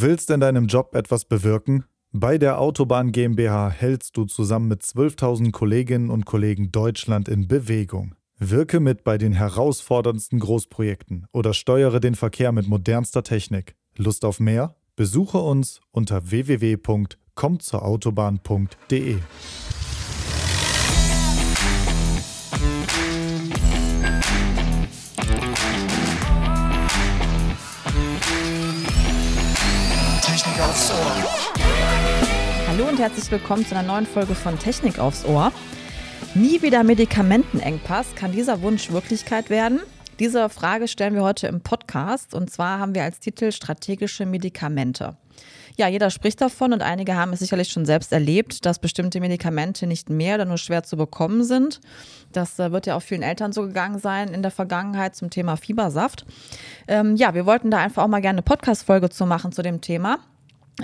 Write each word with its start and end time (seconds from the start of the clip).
Du 0.00 0.06
willst 0.06 0.30
in 0.30 0.40
deinem 0.40 0.66
Job 0.66 0.94
etwas 0.94 1.26
bewirken? 1.26 1.84
Bei 2.10 2.38
der 2.38 2.58
Autobahn 2.58 3.12
GmbH 3.12 3.68
hältst 3.68 4.16
du 4.16 4.24
zusammen 4.24 4.66
mit 4.66 4.80
12.000 4.80 5.50
Kolleginnen 5.50 6.08
und 6.08 6.24
Kollegen 6.24 6.72
Deutschland 6.72 7.28
in 7.28 7.48
Bewegung. 7.48 8.14
Wirke 8.38 8.80
mit 8.80 9.04
bei 9.04 9.18
den 9.18 9.34
herausforderndsten 9.34 10.38
Großprojekten 10.38 11.26
oder 11.34 11.52
steuere 11.52 12.00
den 12.00 12.14
Verkehr 12.14 12.50
mit 12.50 12.66
modernster 12.66 13.22
Technik. 13.22 13.76
Lust 13.94 14.24
auf 14.24 14.40
mehr? 14.40 14.74
Besuche 14.96 15.36
uns 15.36 15.82
unter 15.90 16.30
www.kommtzourautobahn.de. 16.30 19.18
Ohr. 30.90 31.24
Hallo 32.68 32.88
und 32.88 32.98
herzlich 32.98 33.30
willkommen 33.30 33.64
zu 33.64 33.76
einer 33.76 33.86
neuen 33.86 34.06
Folge 34.06 34.34
von 34.34 34.58
Technik 34.58 34.98
aufs 34.98 35.24
Ohr. 35.24 35.52
Nie 36.34 36.62
wieder 36.62 36.82
Medikamentenengpass. 36.82 38.16
Kann 38.16 38.32
dieser 38.32 38.60
Wunsch 38.62 38.90
Wirklichkeit 38.90 39.50
werden? 39.50 39.80
Diese 40.18 40.48
Frage 40.48 40.88
stellen 40.88 41.14
wir 41.14 41.22
heute 41.22 41.46
im 41.46 41.60
Podcast 41.60 42.34
und 42.34 42.50
zwar 42.50 42.80
haben 42.80 42.94
wir 42.94 43.04
als 43.04 43.20
Titel 43.20 43.52
strategische 43.52 44.26
Medikamente. 44.26 45.16
Ja, 45.76 45.86
jeder 45.86 46.10
spricht 46.10 46.40
davon 46.40 46.72
und 46.72 46.82
einige 46.82 47.14
haben 47.14 47.32
es 47.32 47.38
sicherlich 47.38 47.70
schon 47.70 47.86
selbst 47.86 48.12
erlebt, 48.12 48.66
dass 48.66 48.80
bestimmte 48.80 49.20
Medikamente 49.20 49.86
nicht 49.86 50.10
mehr 50.10 50.34
oder 50.34 50.44
nur 50.44 50.58
schwer 50.58 50.82
zu 50.82 50.96
bekommen 50.96 51.44
sind. 51.44 51.80
Das 52.32 52.58
äh, 52.58 52.72
wird 52.72 52.86
ja 52.86 52.96
auch 52.96 53.02
vielen 53.02 53.22
Eltern 53.22 53.52
so 53.52 53.62
gegangen 53.62 54.00
sein 54.00 54.28
in 54.28 54.42
der 54.42 54.50
Vergangenheit 54.50 55.14
zum 55.14 55.30
Thema 55.30 55.56
Fiebersaft. 55.56 56.26
Ähm, 56.88 57.14
ja, 57.16 57.32
wir 57.34 57.46
wollten 57.46 57.70
da 57.70 57.78
einfach 57.78 58.02
auch 58.02 58.08
mal 58.08 58.20
gerne 58.20 58.38
eine 58.38 58.42
Podcast-Folge 58.42 59.08
zu 59.08 59.24
machen 59.24 59.52
zu 59.52 59.62
dem 59.62 59.80
Thema 59.80 60.18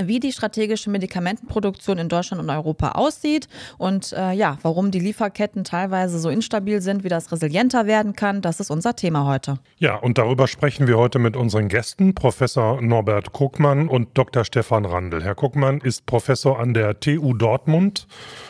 wie 0.03 0.21
die 0.21 0.33
strategische 0.33 0.91
Medikamentenproduktion 0.91 1.99
in 1.99 2.09
Deutschland 2.09 2.43
und 2.43 2.51
Europa 2.51 2.93
aussieht 2.93 3.49
und 3.79 4.13
äh, 4.13 4.33
ja, 4.33 4.59
warum 4.63 4.91
die 4.91 5.01
Lieferketten 5.01 5.65
teilweise 5.65 6.19
so 6.19 6.29
instabil 6.29 6.80
sind, 6.80 7.05
wie 7.05 7.09
das 7.09 7.33
resilienter 7.33 7.87
werden 7.87 8.15
kann. 8.15 8.43
Das 8.43 8.61
ist 8.61 8.71
unser 8.71 8.97
Thema 8.97 9.27
heute. 9.27 9.59
Ja, 9.79 9.97
und 9.97 10.19
darüber 10.19 10.49
sprechen 10.49 10.87
wir 10.87 10.99
heute 10.99 11.19
mit 11.19 11.37
unseren 11.37 11.69
Gästen, 11.69 12.15
Professor 12.15 12.80
Norbert 12.80 13.33
Kuckmann 13.33 13.88
und 13.88 14.16
Dr. 14.16 14.45
Stefan 14.45 14.85
Randl. 14.85 15.23
Herr 15.23 15.35
Kuckmann 15.35 15.80
ist 15.80 16.07
Professor 16.07 16.59
an 16.59 16.75
der 16.75 17.01
TU 17.01 17.35
Dortmund 17.35 18.07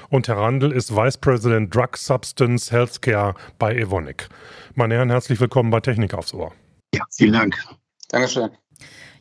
und 0.08 0.28
Herr 0.28 0.38
Randl 0.38 0.72
ist 0.72 0.94
Vice 0.94 1.19
President 1.19 1.75
Drug 1.75 1.97
Substance 1.97 2.72
Healthcare 2.72 3.34
bei 3.58 3.75
Evonik. 3.75 4.28
Meine 4.75 4.94
Herren, 4.94 5.10
herzlich 5.10 5.41
willkommen 5.41 5.70
bei 5.70 5.81
Technik 5.81 6.14
aufs 6.14 6.34
Ohr. 6.34 6.53
Ja, 6.94 7.03
vielen 7.10 7.33
Dank. 7.33 7.56
Dankeschön. 8.08 8.50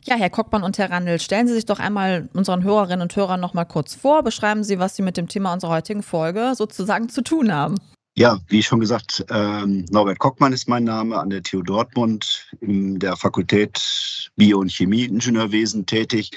Ja, 0.06 0.14
Herr 0.14 0.30
Kockmann 0.30 0.62
und 0.62 0.78
Herr 0.78 0.92
Randl, 0.92 1.18
stellen 1.18 1.48
Sie 1.48 1.54
sich 1.54 1.66
doch 1.66 1.80
einmal 1.80 2.28
unseren 2.32 2.62
Hörerinnen 2.62 3.02
und 3.02 3.16
Hörern 3.16 3.40
noch 3.40 3.54
mal 3.54 3.64
kurz 3.64 3.96
vor. 3.96 4.22
Beschreiben 4.22 4.62
Sie, 4.62 4.78
was 4.78 4.94
Sie 4.94 5.02
mit 5.02 5.16
dem 5.16 5.26
Thema 5.26 5.52
unserer 5.52 5.72
heutigen 5.72 6.04
Folge 6.04 6.52
sozusagen 6.54 7.08
zu 7.08 7.24
tun 7.24 7.52
haben. 7.52 7.74
Ja, 8.14 8.38
wie 8.46 8.62
schon 8.62 8.78
gesagt, 8.78 9.24
ähm, 9.30 9.84
Norbert 9.90 10.20
Kockmann 10.20 10.52
ist 10.52 10.68
mein 10.68 10.84
Name, 10.84 11.18
an 11.18 11.30
der 11.30 11.42
TU 11.42 11.60
Dortmund 11.60 12.46
in 12.60 13.00
der 13.00 13.16
Fakultät 13.16 14.30
Bio- 14.36 14.60
und 14.60 14.70
Chemieingenieurwesen 14.70 15.86
tätig. 15.86 16.30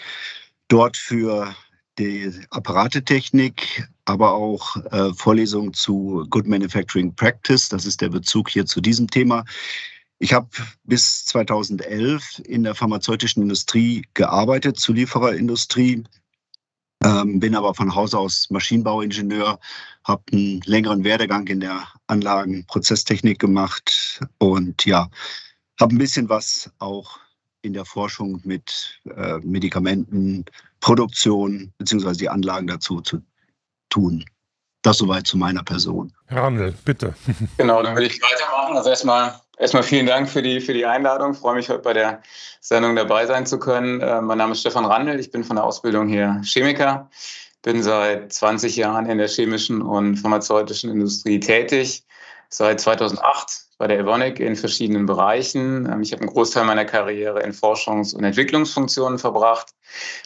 Dort 0.67 0.97
für 0.97 1.53
die 1.99 2.33
Apparatetechnik, 2.49 3.87
aber 4.05 4.33
auch 4.33 4.77
äh, 4.91 5.13
Vorlesungen 5.13 5.75
zu 5.75 6.25
Good 6.31 6.47
Manufacturing 6.47 7.13
Practice. 7.13 7.69
Das 7.69 7.85
ist 7.85 8.01
der 8.01 8.09
Bezug 8.09 8.49
hier 8.49 8.65
zu 8.65 8.81
diesem 8.81 9.07
Thema. 9.07 9.45
Ich 10.19 10.33
habe 10.33 10.49
bis 10.83 11.25
2011 11.25 12.43
in 12.45 12.63
der 12.63 12.75
pharmazeutischen 12.75 13.41
Industrie 13.41 14.05
gearbeitet, 14.13 14.77
Zuliefererindustrie, 14.77 16.03
ähm, 17.01 17.39
bin 17.39 17.55
aber 17.55 17.73
von 17.73 17.95
Haus 17.95 18.13
aus 18.13 18.49
Maschinenbauingenieur, 18.49 19.57
habe 20.03 20.23
einen 20.33 20.59
längeren 20.65 21.05
Werdegang 21.05 21.47
in 21.47 21.61
der 21.61 21.87
Anlagenprozesstechnik 22.07 23.39
gemacht 23.39 24.19
und 24.37 24.85
ja, 24.85 25.09
habe 25.79 25.95
ein 25.95 25.97
bisschen 25.97 26.27
was 26.27 26.69
auch 26.79 27.17
in 27.61 27.71
der 27.71 27.85
Forschung 27.85 28.41
mit 28.43 28.99
äh, 29.15 29.37
Medikamentenproduktion 29.39 31.71
beziehungsweise 31.77 32.19
die 32.19 32.29
Anlagen 32.29 32.67
dazu 32.67 32.99
zu 32.99 33.21
tun. 33.89 34.25
Das 34.81 34.97
soweit 34.97 35.27
zu 35.27 35.37
meiner 35.37 35.63
Person. 35.63 36.13
Herr 36.27 36.43
Randl, 36.43 36.73
bitte. 36.85 37.13
Genau, 37.57 37.83
dann 37.83 37.95
würde 37.95 38.07
ich 38.07 38.21
weitermachen. 38.21 38.77
Also 38.77 38.89
erstmal 38.89 39.41
Erstmal 39.59 39.83
vielen 39.83 40.05
Dank 40.05 40.29
für 40.29 40.41
die, 40.41 40.61
für 40.61 40.73
die 40.73 40.85
Einladung. 40.85 41.33
Ich 41.33 41.37
freue 41.37 41.55
mich, 41.55 41.69
heute 41.69 41.81
bei 41.81 41.91
der 41.91 42.21
Sendung 42.61 42.95
dabei 42.95 43.25
sein 43.25 43.45
zu 43.45 43.59
können. 43.59 43.99
Äh, 43.99 44.21
mein 44.21 44.37
Name 44.37 44.53
ist 44.53 44.61
Stefan 44.61 44.85
Randl. 44.85 45.19
Ich 45.19 45.31
bin 45.31 45.43
von 45.43 45.57
der 45.57 45.65
Ausbildung 45.65 46.07
hier 46.07 46.41
Chemiker. 46.45 47.09
Bin 47.61 47.83
seit 47.83 48.31
20 48.31 48.77
Jahren 48.77 49.05
in 49.07 49.17
der 49.17 49.27
chemischen 49.27 49.81
und 49.81 50.15
pharmazeutischen 50.15 50.89
Industrie 50.89 51.41
tätig. 51.41 52.05
Seit 52.47 52.79
2008 52.79 53.68
bei 53.79 53.87
der 53.87 53.99
Evonik 53.99 54.41
in 54.41 54.57
verschiedenen 54.57 55.05
Bereichen. 55.05 55.89
Ähm, 55.91 56.01
ich 56.01 56.11
habe 56.11 56.21
einen 56.21 56.31
Großteil 56.31 56.65
meiner 56.65 56.85
Karriere 56.85 57.41
in 57.41 57.53
Forschungs- 57.53 58.13
und 58.13 58.23
Entwicklungsfunktionen 58.25 59.17
verbracht, 59.17 59.73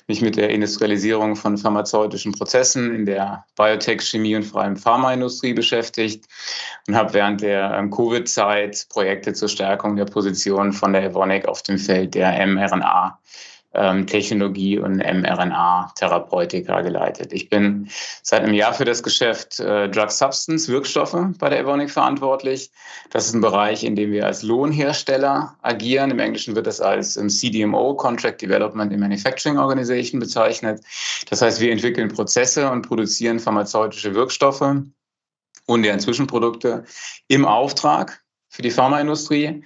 mich 0.07 0.21
mit 0.21 0.35
der 0.35 0.49
Industrialisierung 0.49 1.35
von 1.35 1.57
pharmazeutischen 1.57 2.33
Prozessen 2.33 2.93
in 2.93 3.05
der 3.05 3.45
Biotech, 3.55 4.01
Chemie 4.01 4.35
und 4.35 4.43
vor 4.43 4.63
allem 4.63 4.75
Pharmaindustrie 4.75 5.53
beschäftigt 5.53 6.25
und 6.87 6.95
habe 6.95 7.13
während 7.13 7.41
der 7.41 7.71
ähm, 7.77 7.91
Covid-Zeit 7.91 8.87
Projekte 8.89 9.33
zur 9.33 9.47
Stärkung 9.47 9.95
der 9.95 10.05
Position 10.05 10.73
von 10.73 10.91
der 10.91 11.03
Evonik 11.03 11.47
auf 11.47 11.61
dem 11.61 11.77
Feld 11.77 12.15
der 12.15 12.45
mRNA 12.47 13.19
ähm, 13.73 14.05
Technologie 14.07 14.77
und 14.77 14.97
mRNA-Therapeutika 14.97 16.81
geleitet. 16.81 17.33
Ich 17.33 17.49
bin 17.49 17.89
seit 18.21 18.43
einem 18.43 18.53
Jahr 18.53 18.73
für 18.73 18.85
das 18.85 19.01
Geschäft 19.01 19.59
äh, 19.59 19.89
Drug 19.89 20.11
Substance, 20.11 20.67
Wirkstoffe 20.67 21.17
bei 21.39 21.49
der 21.49 21.59
Evonik 21.59 21.89
verantwortlich. 21.89 22.71
Das 23.09 23.25
ist 23.25 23.33
ein 23.33 23.41
Bereich, 23.41 23.83
in 23.83 23.95
dem 23.95 24.11
wir 24.11 24.25
als 24.25 24.43
Lohnhersteller 24.43 25.55
agieren. 25.61 26.11
Im 26.11 26.19
Englischen 26.19 26.55
wird 26.55 26.67
das 26.67 26.81
als 26.81 27.17
ähm, 27.17 27.29
CDMO, 27.29 27.95
Contract 27.95 28.41
Development 28.41 28.91
and 28.91 29.01
Manufacturing 29.01 29.57
Organization 29.57 30.19
bezeichnet. 30.19 30.81
Das 31.29 31.41
heißt, 31.41 31.59
wir 31.59 31.71
entwickeln 31.71 32.09
Prozesse 32.09 32.69
und 32.69 32.83
produzieren 32.83 33.39
pharmazeutische 33.39 34.13
Wirkstoffe 34.13 34.75
und 35.65 35.83
deren 35.83 35.99
Zwischenprodukte 35.99 36.85
im 37.27 37.45
Auftrag 37.45 38.23
für 38.49 38.61
die 38.61 38.71
Pharmaindustrie. 38.71 39.63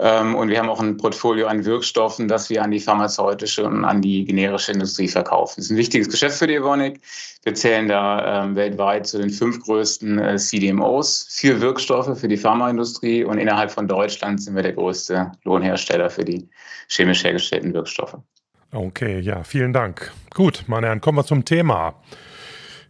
Ähm, 0.00 0.36
und 0.36 0.48
wir 0.48 0.58
haben 0.58 0.68
auch 0.68 0.80
ein 0.80 0.96
Portfolio 0.96 1.48
an 1.48 1.64
Wirkstoffen, 1.64 2.28
das 2.28 2.48
wir 2.50 2.62
an 2.62 2.70
die 2.70 2.78
pharmazeutische 2.78 3.64
und 3.64 3.84
an 3.84 4.00
die 4.00 4.24
generische 4.24 4.72
Industrie 4.72 5.08
verkaufen. 5.08 5.54
Das 5.56 5.66
ist 5.66 5.70
ein 5.70 5.76
wichtiges 5.76 6.08
Geschäft 6.08 6.38
für 6.38 6.46
die 6.46 6.54
Evonik. 6.54 7.00
Wir 7.42 7.54
zählen 7.54 7.88
da 7.88 8.44
ähm, 8.44 8.54
weltweit 8.54 9.06
zu 9.06 9.18
den 9.18 9.30
fünf 9.30 9.60
größten 9.64 10.18
äh, 10.18 10.36
CDMOs 10.36 11.26
für 11.30 11.60
Wirkstoffe 11.60 12.18
für 12.18 12.28
die 12.28 12.36
Pharmaindustrie. 12.36 13.24
Und 13.24 13.38
innerhalb 13.38 13.70
von 13.70 13.88
Deutschland 13.88 14.40
sind 14.40 14.54
wir 14.54 14.62
der 14.62 14.74
größte 14.74 15.32
Lohnhersteller 15.44 16.10
für 16.10 16.24
die 16.24 16.48
chemisch 16.88 17.24
hergestellten 17.24 17.74
Wirkstoffe. 17.74 18.16
Okay, 18.70 19.18
ja, 19.20 19.42
vielen 19.44 19.72
Dank. 19.72 20.12
Gut, 20.34 20.64
meine 20.66 20.88
Herren, 20.88 21.00
kommen 21.00 21.18
wir 21.18 21.24
zum 21.24 21.44
Thema. 21.44 21.94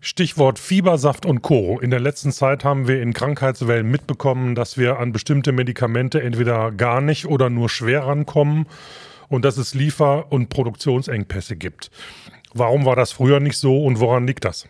Stichwort 0.00 0.60
Fiebersaft 0.60 1.26
und 1.26 1.42
Co. 1.42 1.80
In 1.80 1.90
der 1.90 1.98
letzten 1.98 2.30
Zeit 2.30 2.64
haben 2.64 2.86
wir 2.86 3.02
in 3.02 3.12
Krankheitswellen 3.12 3.90
mitbekommen, 3.90 4.54
dass 4.54 4.78
wir 4.78 4.98
an 5.00 5.12
bestimmte 5.12 5.50
Medikamente 5.50 6.22
entweder 6.22 6.70
gar 6.70 7.00
nicht 7.00 7.26
oder 7.26 7.50
nur 7.50 7.68
schwer 7.68 8.06
rankommen 8.06 8.66
und 9.28 9.44
dass 9.44 9.56
es 9.56 9.74
Liefer- 9.74 10.30
und 10.30 10.50
Produktionsengpässe 10.50 11.56
gibt. 11.56 11.90
Warum 12.54 12.84
war 12.84 12.94
das 12.94 13.12
früher 13.12 13.40
nicht 13.40 13.56
so 13.56 13.84
und 13.84 13.98
woran 13.98 14.26
liegt 14.26 14.44
das? 14.44 14.66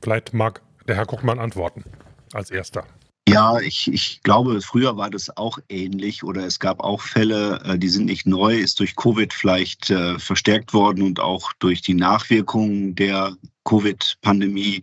Vielleicht 0.00 0.32
mag 0.32 0.62
der 0.86 0.96
Herr 0.96 1.06
Kochmann 1.06 1.38
antworten 1.38 1.84
als 2.32 2.50
erster. 2.50 2.84
Ja, 3.28 3.60
ich, 3.60 3.92
ich 3.92 4.22
glaube, 4.22 4.60
früher 4.60 4.96
war 4.96 5.10
das 5.10 5.36
auch 5.36 5.58
ähnlich 5.68 6.24
oder 6.24 6.46
es 6.46 6.58
gab 6.58 6.80
auch 6.80 7.00
Fälle, 7.00 7.60
äh, 7.64 7.78
die 7.78 7.88
sind 7.88 8.06
nicht 8.06 8.26
neu, 8.26 8.56
ist 8.56 8.80
durch 8.80 8.96
Covid 8.96 9.32
vielleicht 9.32 9.90
äh, 9.90 10.18
verstärkt 10.18 10.72
worden 10.72 11.02
und 11.04 11.20
auch 11.20 11.52
durch 11.60 11.80
die 11.82 11.94
Nachwirkungen 11.94 12.94
der 12.94 13.36
Covid-Pandemie 13.70 14.82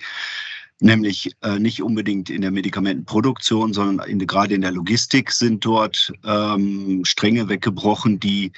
nämlich 0.80 1.31
äh, 1.42 1.60
nicht 1.60 1.81
unbedingt 1.81 2.30
in 2.30 2.42
der 2.42 2.51
Medikamentenproduktion, 2.51 3.74
sondern 3.74 4.07
in, 4.07 4.19
gerade 4.19 4.56
in 4.56 4.62
der 4.62 4.72
Logistik 4.72 5.31
sind 5.31 5.66
dort 5.66 6.13
ähm, 6.24 7.04
Stränge 7.04 7.50
weggebrochen, 7.50 8.19
die 8.19 8.51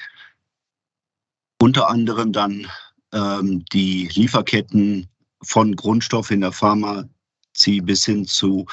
unter 1.62 1.90
anderem 1.90 2.32
dann 2.32 2.68
ähm, 3.14 3.64
die 3.72 4.10
Lieferketten 4.14 5.08
von 5.42 5.76
Grundstoff 5.76 6.32
in 6.32 6.42
der 6.42 6.52
Pharmazie 6.52 7.82
bis 7.82 8.06
hin 8.06 8.26
zu 8.26 8.66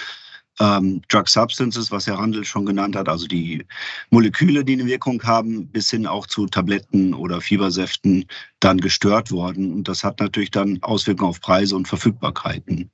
ähm, 0.61 1.03
Drug 1.08 1.29
Substances, 1.29 1.91
was 1.91 2.06
Herr 2.06 2.19
Randl 2.19 2.44
schon 2.44 2.67
genannt 2.67 2.97
hat, 2.97 3.08
also 3.08 3.26
die 3.26 3.64
Moleküle, 4.11 4.64
die 4.64 4.75
eine 4.75 4.87
Wirkung 4.87 5.23
haben, 5.23 5.69
bis 5.69 5.91
hin 5.91 6.06
auch 6.06 6.26
zu 6.26 6.47
Tabletten 6.47 7.14
oder 7.14 7.41
Fiebersäften 7.41 8.26
dann 8.61 8.79
gestört 8.79 9.31
worden. 9.31 9.73
Und 9.73 9.88
das 9.88 10.05
hat 10.05 10.20
natürlich 10.20 10.50
dann 10.50 10.82
Auswirkungen 10.82 11.31
auf 11.31 11.41
Preise 11.41 11.76
und 11.76 11.88
Verfügbarkeiten. 11.88 12.91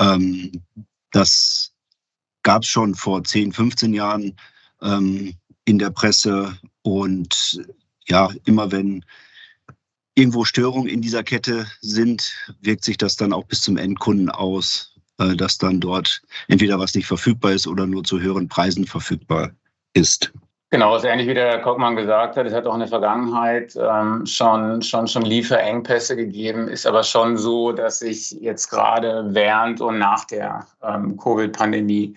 Ähm, 0.00 0.52
das 1.10 1.72
gab 2.42 2.62
es 2.62 2.68
schon 2.68 2.94
vor 2.94 3.24
10, 3.24 3.52
15 3.52 3.94
Jahren 3.94 4.36
ähm, 4.82 5.34
in 5.64 5.78
der 5.78 5.90
Presse. 5.90 6.56
Und 6.82 7.60
ja, 8.06 8.30
immer 8.44 8.70
wenn 8.72 9.04
irgendwo 10.14 10.44
Störungen 10.44 10.88
in 10.88 11.02
dieser 11.02 11.22
Kette 11.22 11.66
sind, 11.80 12.32
wirkt 12.60 12.84
sich 12.84 12.96
das 12.96 13.16
dann 13.16 13.32
auch 13.32 13.44
bis 13.44 13.60
zum 13.60 13.76
Endkunden 13.76 14.30
aus, 14.30 14.95
dass 15.18 15.58
dann 15.58 15.80
dort 15.80 16.22
entweder 16.48 16.78
was 16.78 16.94
nicht 16.94 17.06
verfügbar 17.06 17.52
ist 17.52 17.66
oder 17.66 17.86
nur 17.86 18.04
zu 18.04 18.20
höheren 18.20 18.48
Preisen 18.48 18.86
verfügbar 18.86 19.52
ist. 19.94 20.32
Genau, 20.76 20.94
ist 20.94 21.06
ähnlich 21.06 21.26
wie 21.26 21.32
der 21.32 21.62
Kockmann 21.62 21.96
gesagt 21.96 22.36
hat. 22.36 22.44
Es 22.44 22.52
hat 22.52 22.66
auch 22.66 22.74
in 22.74 22.80
der 22.80 22.88
Vergangenheit 22.88 23.74
ähm, 23.80 24.26
schon, 24.26 24.82
schon, 24.82 25.08
schon 25.08 25.22
Lieferengpässe 25.22 26.16
gegeben. 26.16 26.68
Ist 26.68 26.86
aber 26.86 27.02
schon 27.02 27.38
so, 27.38 27.72
dass 27.72 28.00
sich 28.00 28.32
jetzt 28.42 28.68
gerade 28.68 29.24
während 29.30 29.80
und 29.80 29.98
nach 29.98 30.26
der 30.26 30.66
ähm, 30.82 31.16
Covid-Pandemie 31.16 32.14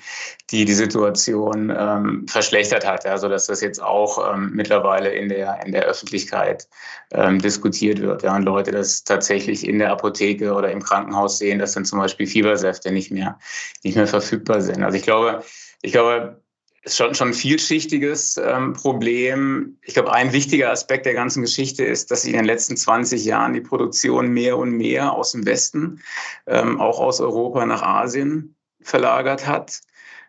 die, 0.49 0.65
die 0.65 0.73
Situation 0.73 1.73
ähm, 1.73 2.27
verschlechtert 2.27 2.85
hat. 2.85 3.05
Also 3.05 3.29
dass 3.29 3.47
das 3.47 3.61
jetzt 3.61 3.81
auch 3.81 4.33
ähm, 4.33 4.51
mittlerweile 4.53 5.07
in 5.07 5.29
der, 5.29 5.65
in 5.65 5.71
der 5.71 5.83
Öffentlichkeit 5.83 6.67
ähm, 7.11 7.39
diskutiert 7.39 8.01
wird. 8.01 8.23
Ja, 8.23 8.35
und 8.35 8.43
Leute 8.43 8.71
das 8.71 9.05
tatsächlich 9.05 9.65
in 9.65 9.79
der 9.79 9.89
Apotheke 9.89 10.53
oder 10.53 10.69
im 10.69 10.83
Krankenhaus 10.83 11.37
sehen, 11.37 11.59
dass 11.59 11.75
dann 11.75 11.85
zum 11.85 11.99
Beispiel 11.99 12.27
Fiebersäfte 12.27 12.91
nicht 12.91 13.09
mehr, 13.09 13.39
nicht 13.85 13.95
mehr 13.95 14.07
verfügbar 14.07 14.59
sind. 14.59 14.83
Also 14.83 14.97
ich 14.97 15.03
glaube, 15.03 15.45
ich 15.81 15.93
glaube, 15.93 16.41
ist 16.83 16.97
schon, 16.97 17.13
schon 17.15 17.29
ein 17.29 17.33
vielschichtiges 17.33 18.37
ähm, 18.37 18.73
Problem. 18.73 19.77
Ich 19.81 19.93
glaube, 19.93 20.13
ein 20.13 20.33
wichtiger 20.33 20.71
Aspekt 20.71 21.05
der 21.05 21.13
ganzen 21.13 21.41
Geschichte 21.41 21.83
ist, 21.83 22.11
dass 22.11 22.23
sich 22.23 22.31
in 22.31 22.37
den 22.37 22.45
letzten 22.45 22.77
20 22.77 23.25
Jahren 23.25 23.53
die 23.53 23.61
Produktion 23.61 24.29
mehr 24.29 24.57
und 24.57 24.71
mehr 24.71 25.13
aus 25.13 25.33
dem 25.33 25.45
Westen, 25.45 26.01
ähm, 26.47 26.79
auch 26.79 26.99
aus 26.99 27.19
Europa 27.19 27.65
nach 27.65 27.81
Asien 27.81 28.55
verlagert 28.81 29.45
hat. 29.45 29.81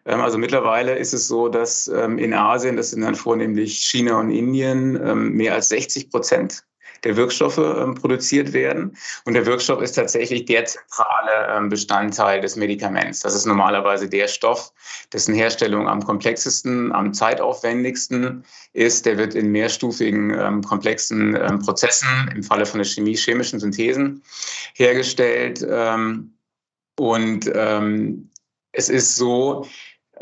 Ähm, 0.05 0.21
also 0.21 0.39
mittlerweile 0.39 0.97
ist 0.97 1.15
es 1.15 1.29
so, 1.29 1.49
dass 1.49 1.89
ähm, 1.89 2.19
in 2.19 2.35
Asien, 2.35 2.77
das 2.77 2.91
sind 2.91 3.03
dann 3.03 3.15
vornehmlich 3.15 3.79
China 3.79 4.19
und 4.19 4.31
Indien, 4.31 4.97
ähm, 4.97 5.33
mehr 5.33 5.55
als 5.55 5.69
60 5.69 6.11
Prozent 6.11 6.65
der 7.05 7.17
Wirkstoffe 7.17 7.59
ähm, 7.59 7.95
produziert 7.95 8.53
werden. 8.53 8.97
Und 9.25 9.35
der 9.35 9.47
Wirkstoff 9.47 9.81
ist 9.81 9.93
tatsächlich 9.93 10.45
der 10.45 10.65
zentrale 10.65 11.49
ähm, 11.49 11.69
Bestandteil 11.69 12.41
des 12.41 12.57
Medikaments. 12.57 13.21
Das 13.21 13.35
ist 13.35 13.47
normalerweise 13.47 14.09
der 14.09 14.29
Stoff, 14.29 14.73
dessen 15.13 15.35
Herstellung 15.35 15.89
am 15.89 16.05
komplexesten, 16.05 16.93
am 16.93 17.13
zeitaufwendigsten 17.13 18.45
ist. 18.73 19.07
Der 19.07 19.19
wird 19.19 19.35
in 19.35 19.53
mehrstufigen 19.53 20.31
ähm, 20.31 20.63
komplexen 20.63 21.39
Prozessen, 21.65 22.31
im 22.35 22.43
Falle 22.43 22.67
von 22.67 22.79
der 22.79 22.85
Chemie, 22.85 23.17
chemischen 23.17 23.61
Synthesen 23.61 24.23
hergestellt. 24.75 25.63
Und 26.97 27.47
es 28.73 28.89
ist 28.89 29.17
so, 29.17 29.67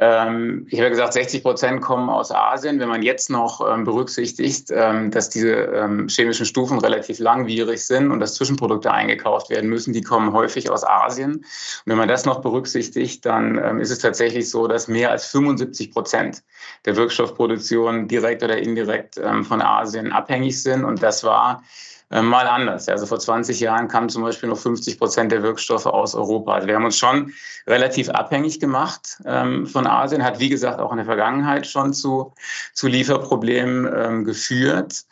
ähm, 0.00 0.66
ich 0.70 0.78
habe 0.78 0.90
gesagt, 0.90 1.12
60 1.12 1.42
Prozent 1.42 1.80
kommen 1.80 2.08
aus 2.08 2.30
Asien. 2.30 2.78
Wenn 2.78 2.88
man 2.88 3.02
jetzt 3.02 3.30
noch 3.30 3.60
ähm, 3.68 3.82
berücksichtigt, 3.82 4.68
ähm, 4.70 5.10
dass 5.10 5.28
diese 5.28 5.50
ähm, 5.50 6.06
chemischen 6.08 6.46
Stufen 6.46 6.78
relativ 6.78 7.18
langwierig 7.18 7.84
sind 7.84 8.12
und 8.12 8.20
dass 8.20 8.34
Zwischenprodukte 8.34 8.92
eingekauft 8.92 9.50
werden 9.50 9.68
müssen, 9.68 9.92
die 9.92 10.02
kommen 10.02 10.32
häufig 10.32 10.70
aus 10.70 10.84
Asien. 10.84 11.32
Und 11.32 11.44
wenn 11.86 11.96
man 11.96 12.08
das 12.08 12.24
noch 12.24 12.42
berücksichtigt, 12.42 13.26
dann 13.26 13.58
ähm, 13.58 13.80
ist 13.80 13.90
es 13.90 13.98
tatsächlich 13.98 14.48
so, 14.48 14.68
dass 14.68 14.86
mehr 14.86 15.10
als 15.10 15.26
75 15.26 15.90
Prozent 15.90 16.44
der 16.84 16.94
Wirkstoffproduktion 16.94 18.06
direkt 18.06 18.44
oder 18.44 18.56
indirekt 18.56 19.18
ähm, 19.18 19.44
von 19.44 19.60
Asien 19.60 20.12
abhängig 20.12 20.62
sind. 20.62 20.84
Und 20.84 21.02
das 21.02 21.24
war 21.24 21.64
mal 22.10 22.46
anders. 22.46 22.88
Also 22.88 23.06
vor 23.06 23.18
20 23.18 23.60
Jahren 23.60 23.88
kamen 23.88 24.08
zum 24.08 24.22
Beispiel 24.22 24.48
noch 24.48 24.58
50 24.58 24.98
Prozent 24.98 25.30
der 25.30 25.42
Wirkstoffe 25.42 25.86
aus 25.86 26.14
Europa. 26.14 26.54
Also 26.54 26.66
wir 26.66 26.74
haben 26.74 26.84
uns 26.84 26.96
schon 26.96 27.32
relativ 27.66 28.08
abhängig 28.08 28.60
gemacht 28.60 29.20
ähm, 29.26 29.66
von 29.66 29.86
Asien, 29.86 30.24
hat 30.24 30.38
wie 30.38 30.48
gesagt 30.48 30.80
auch 30.80 30.90
in 30.90 30.96
der 30.96 31.06
Vergangenheit 31.06 31.66
schon 31.66 31.92
zu, 31.92 32.32
zu 32.72 32.86
Lieferproblemen 32.86 33.92
ähm, 33.94 34.24
geführt. 34.24 35.04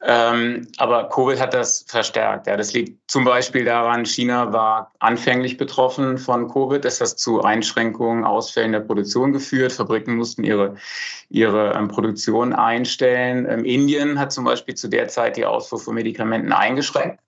Ähm, 0.00 0.68
aber 0.76 1.08
Covid 1.08 1.40
hat 1.40 1.54
das 1.54 1.84
verstärkt. 1.88 2.46
Ja, 2.46 2.56
das 2.56 2.72
liegt 2.72 3.10
zum 3.10 3.24
Beispiel 3.24 3.64
daran, 3.64 4.06
China 4.06 4.52
war 4.52 4.92
anfänglich 5.00 5.56
betroffen 5.56 6.18
von 6.18 6.48
Covid. 6.48 6.84
Das 6.84 7.00
hat 7.00 7.18
zu 7.18 7.42
Einschränkungen, 7.42 8.24
Ausfällen 8.24 8.72
der 8.72 8.80
Produktion 8.80 9.32
geführt. 9.32 9.72
Fabriken 9.72 10.16
mussten 10.16 10.44
ihre, 10.44 10.76
ihre 11.30 11.72
ähm, 11.72 11.88
Produktion 11.88 12.52
einstellen. 12.52 13.46
Ähm, 13.50 13.64
Indien 13.64 14.18
hat 14.20 14.32
zum 14.32 14.44
Beispiel 14.44 14.76
zu 14.76 14.88
der 14.88 15.08
Zeit 15.08 15.36
die 15.36 15.46
Ausfuhr 15.46 15.80
von 15.80 15.94
Medikamenten 15.94 16.52
eingeschränkt 16.52 17.20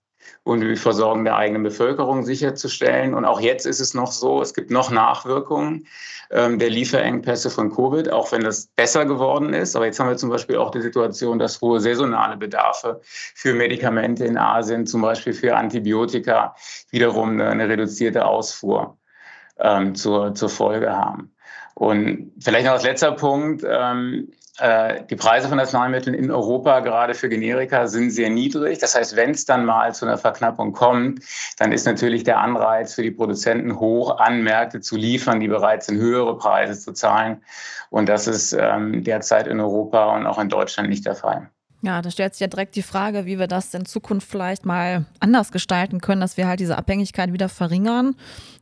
und 0.43 0.61
die 0.61 0.75
Versorgung 0.75 1.23
der 1.23 1.35
eigenen 1.35 1.63
Bevölkerung 1.63 2.23
sicherzustellen. 2.23 3.13
Und 3.13 3.25
auch 3.25 3.39
jetzt 3.39 3.65
ist 3.65 3.79
es 3.79 3.93
noch 3.93 4.11
so, 4.11 4.41
es 4.41 4.53
gibt 4.53 4.71
noch 4.71 4.89
Nachwirkungen 4.89 5.85
ähm, 6.31 6.57
der 6.57 6.69
Lieferengpässe 6.69 7.51
von 7.51 7.71
Covid, 7.71 8.11
auch 8.11 8.31
wenn 8.31 8.41
das 8.41 8.67
besser 8.67 9.05
geworden 9.05 9.53
ist. 9.53 9.75
Aber 9.75 9.85
jetzt 9.85 9.99
haben 9.99 10.09
wir 10.09 10.17
zum 10.17 10.29
Beispiel 10.29 10.57
auch 10.57 10.71
die 10.71 10.81
Situation, 10.81 11.37
dass 11.37 11.61
hohe 11.61 11.79
saisonale 11.79 12.37
Bedarfe 12.37 13.01
für 13.03 13.53
Medikamente 13.53 14.25
in 14.25 14.37
Asien, 14.37 14.87
zum 14.87 15.01
Beispiel 15.01 15.33
für 15.33 15.55
Antibiotika, 15.55 16.55
wiederum 16.89 17.31
eine, 17.31 17.49
eine 17.49 17.69
reduzierte 17.69 18.25
Ausfuhr 18.25 18.97
ähm, 19.59 19.93
zur, 19.93 20.33
zur 20.33 20.49
Folge 20.49 20.91
haben. 20.91 21.35
Und 21.75 22.31
vielleicht 22.39 22.65
noch 22.65 22.73
als 22.73 22.83
letzter 22.83 23.11
Punkt. 23.11 23.63
Ähm, 23.67 24.31
äh, 24.31 24.40
die 24.61 25.15
Preise 25.15 25.49
von 25.49 25.59
Arzneimitteln 25.59 26.13
in 26.13 26.29
Europa, 26.29 26.81
gerade 26.81 27.15
für 27.15 27.29
Generika, 27.29 27.87
sind 27.87 28.11
sehr 28.11 28.29
niedrig. 28.29 28.77
Das 28.77 28.93
heißt, 28.93 29.15
wenn 29.15 29.31
es 29.31 29.45
dann 29.45 29.65
mal 29.65 29.95
zu 29.95 30.05
einer 30.05 30.17
Verknappung 30.17 30.73
kommt, 30.73 31.23
dann 31.57 31.71
ist 31.71 31.85
natürlich 31.85 32.23
der 32.23 32.39
Anreiz 32.39 32.93
für 32.93 33.01
die 33.01 33.11
Produzenten 33.11 33.79
hoch, 33.79 34.19
an 34.19 34.43
Märkte 34.43 34.79
zu 34.79 34.97
liefern, 34.97 35.39
die 35.39 35.47
bereit 35.47 35.83
sind, 35.83 35.97
höhere 35.97 36.37
Preise 36.37 36.79
zu 36.79 36.93
zahlen. 36.93 37.43
Und 37.89 38.07
das 38.07 38.27
ist 38.27 38.53
ähm, 38.53 39.03
derzeit 39.03 39.47
in 39.47 39.59
Europa 39.59 40.15
und 40.15 40.27
auch 40.27 40.37
in 40.37 40.49
Deutschland 40.49 40.89
nicht 40.89 41.05
der 41.05 41.15
Fall. 41.15 41.49
Ja, 41.83 42.03
da 42.03 42.11
stellt 42.11 42.35
sich 42.35 42.41
ja 42.41 42.47
direkt 42.47 42.75
die 42.75 42.83
Frage, 42.83 43.25
wie 43.25 43.39
wir 43.39 43.47
das 43.47 43.73
in 43.73 43.85
Zukunft 43.85 44.29
vielleicht 44.29 44.65
mal 44.65 45.05
anders 45.19 45.51
gestalten 45.51 45.99
können, 45.99 46.21
dass 46.21 46.37
wir 46.37 46.47
halt 46.47 46.59
diese 46.59 46.77
Abhängigkeit 46.77 47.33
wieder 47.33 47.49
verringern 47.49 48.15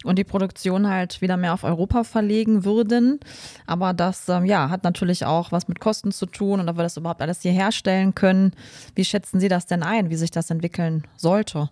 und 0.06 0.18
die 0.18 0.24
Produktion 0.24 0.90
halt 0.90 1.22
wieder 1.22 1.36
mehr 1.36 1.54
auf 1.54 1.66
Europa 1.66 2.06
verlegen 2.06 2.64
würden. 2.64 3.20
Aber 3.68 3.94
das 3.94 4.30
ähm, 4.30 4.46
ja, 4.46 4.70
hat 4.70 4.86
natürlich 4.86 5.26
auch 5.26 5.52
was 5.52 5.68
mit 5.68 5.82
Kosten 5.82 6.14
zu 6.14 6.28
tun 6.28 6.62
und 6.62 6.70
ob 6.70 6.78
wir 6.78 6.84
das 6.84 6.96
überhaupt 6.96 7.22
alles 7.22 7.42
hier 7.42 7.52
herstellen 7.52 8.16
können. 8.16 8.54
Wie 8.96 9.04
schätzen 9.04 9.42
Sie 9.42 9.50
das 9.50 9.66
denn 9.66 9.84
ein, 9.84 10.10
wie 10.10 10.16
sich 10.16 10.32
das 10.32 10.50
entwickeln 10.50 11.06
sollte? 11.18 11.70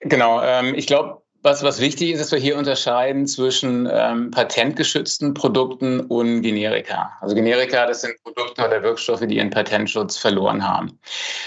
Genau, 0.00 0.42
ähm, 0.42 0.74
ich 0.74 0.86
glaube, 0.86 1.22
was, 1.42 1.62
was 1.62 1.80
wichtig 1.80 2.10
ist, 2.10 2.20
dass 2.20 2.32
wir 2.32 2.38
hier 2.38 2.58
unterscheiden 2.58 3.26
zwischen 3.26 3.88
ähm, 3.90 4.30
patentgeschützten 4.30 5.32
Produkten 5.32 6.00
und 6.00 6.42
Generika. 6.42 7.12
Also 7.20 7.34
Generika, 7.34 7.86
das 7.86 8.02
sind 8.02 8.14
Produkte 8.22 8.64
oder 8.64 8.82
Wirkstoffe, 8.82 9.20
die 9.26 9.36
ihren 9.36 9.50
Patentschutz 9.50 10.16
verloren 10.16 10.66
haben. 10.66 10.98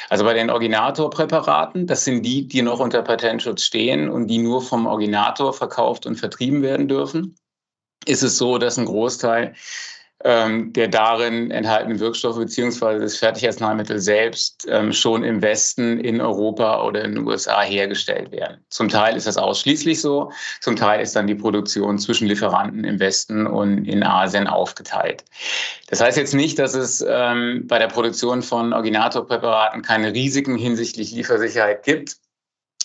Also 0.09 0.23
bei 0.23 0.33
den 0.33 0.49
Originator-Präparaten, 0.49 1.85
das 1.85 2.05
sind 2.05 2.23
die, 2.23 2.47
die 2.47 2.61
noch 2.63 2.79
unter 2.79 3.03
Patentschutz 3.03 3.63
stehen 3.63 4.09
und 4.09 4.27
die 4.27 4.39
nur 4.39 4.61
vom 4.61 4.87
Originator 4.87 5.53
verkauft 5.53 6.05
und 6.05 6.15
vertrieben 6.15 6.63
werden 6.63 6.87
dürfen, 6.87 7.35
ist 8.05 8.23
es 8.23 8.37
so, 8.37 8.57
dass 8.57 8.77
ein 8.77 8.85
Großteil 8.85 9.53
der 10.25 10.87
darin 10.87 11.51
enthaltenen 11.51 11.99
Wirkstoffe 11.99 12.37
beziehungsweise 12.37 13.01
das 13.01 13.17
Fertigarzneimittel 13.17 13.99
selbst 13.99 14.65
ähm, 14.69 14.93
schon 14.93 15.21
im 15.23 15.41
Westen, 15.41 15.99
in 15.99 16.21
Europa 16.21 16.81
oder 16.85 17.03
in 17.03 17.15
den 17.15 17.27
USA 17.27 17.61
hergestellt 17.61 18.31
werden. 18.31 18.63
Zum 18.69 18.87
Teil 18.87 19.17
ist 19.17 19.27
das 19.27 19.35
ausschließlich 19.35 19.99
so, 19.99 20.31
zum 20.61 20.77
Teil 20.77 21.01
ist 21.01 21.17
dann 21.17 21.27
die 21.27 21.35
Produktion 21.35 21.99
zwischen 21.99 22.27
Lieferanten 22.29 22.85
im 22.85 23.01
Westen 23.01 23.45
und 23.45 23.83
in 23.83 24.01
Asien 24.01 24.47
aufgeteilt. 24.47 25.25
Das 25.89 25.99
heißt 25.99 26.17
jetzt 26.17 26.33
nicht, 26.33 26.57
dass 26.57 26.73
es 26.73 27.03
ähm, 27.05 27.65
bei 27.67 27.77
der 27.77 27.87
Produktion 27.87 28.41
von 28.41 28.71
Originatorpräparaten 28.71 29.81
keine 29.81 30.13
Risiken 30.13 30.57
hinsichtlich 30.57 31.11
Liefersicherheit 31.11 31.83
gibt. 31.83 32.15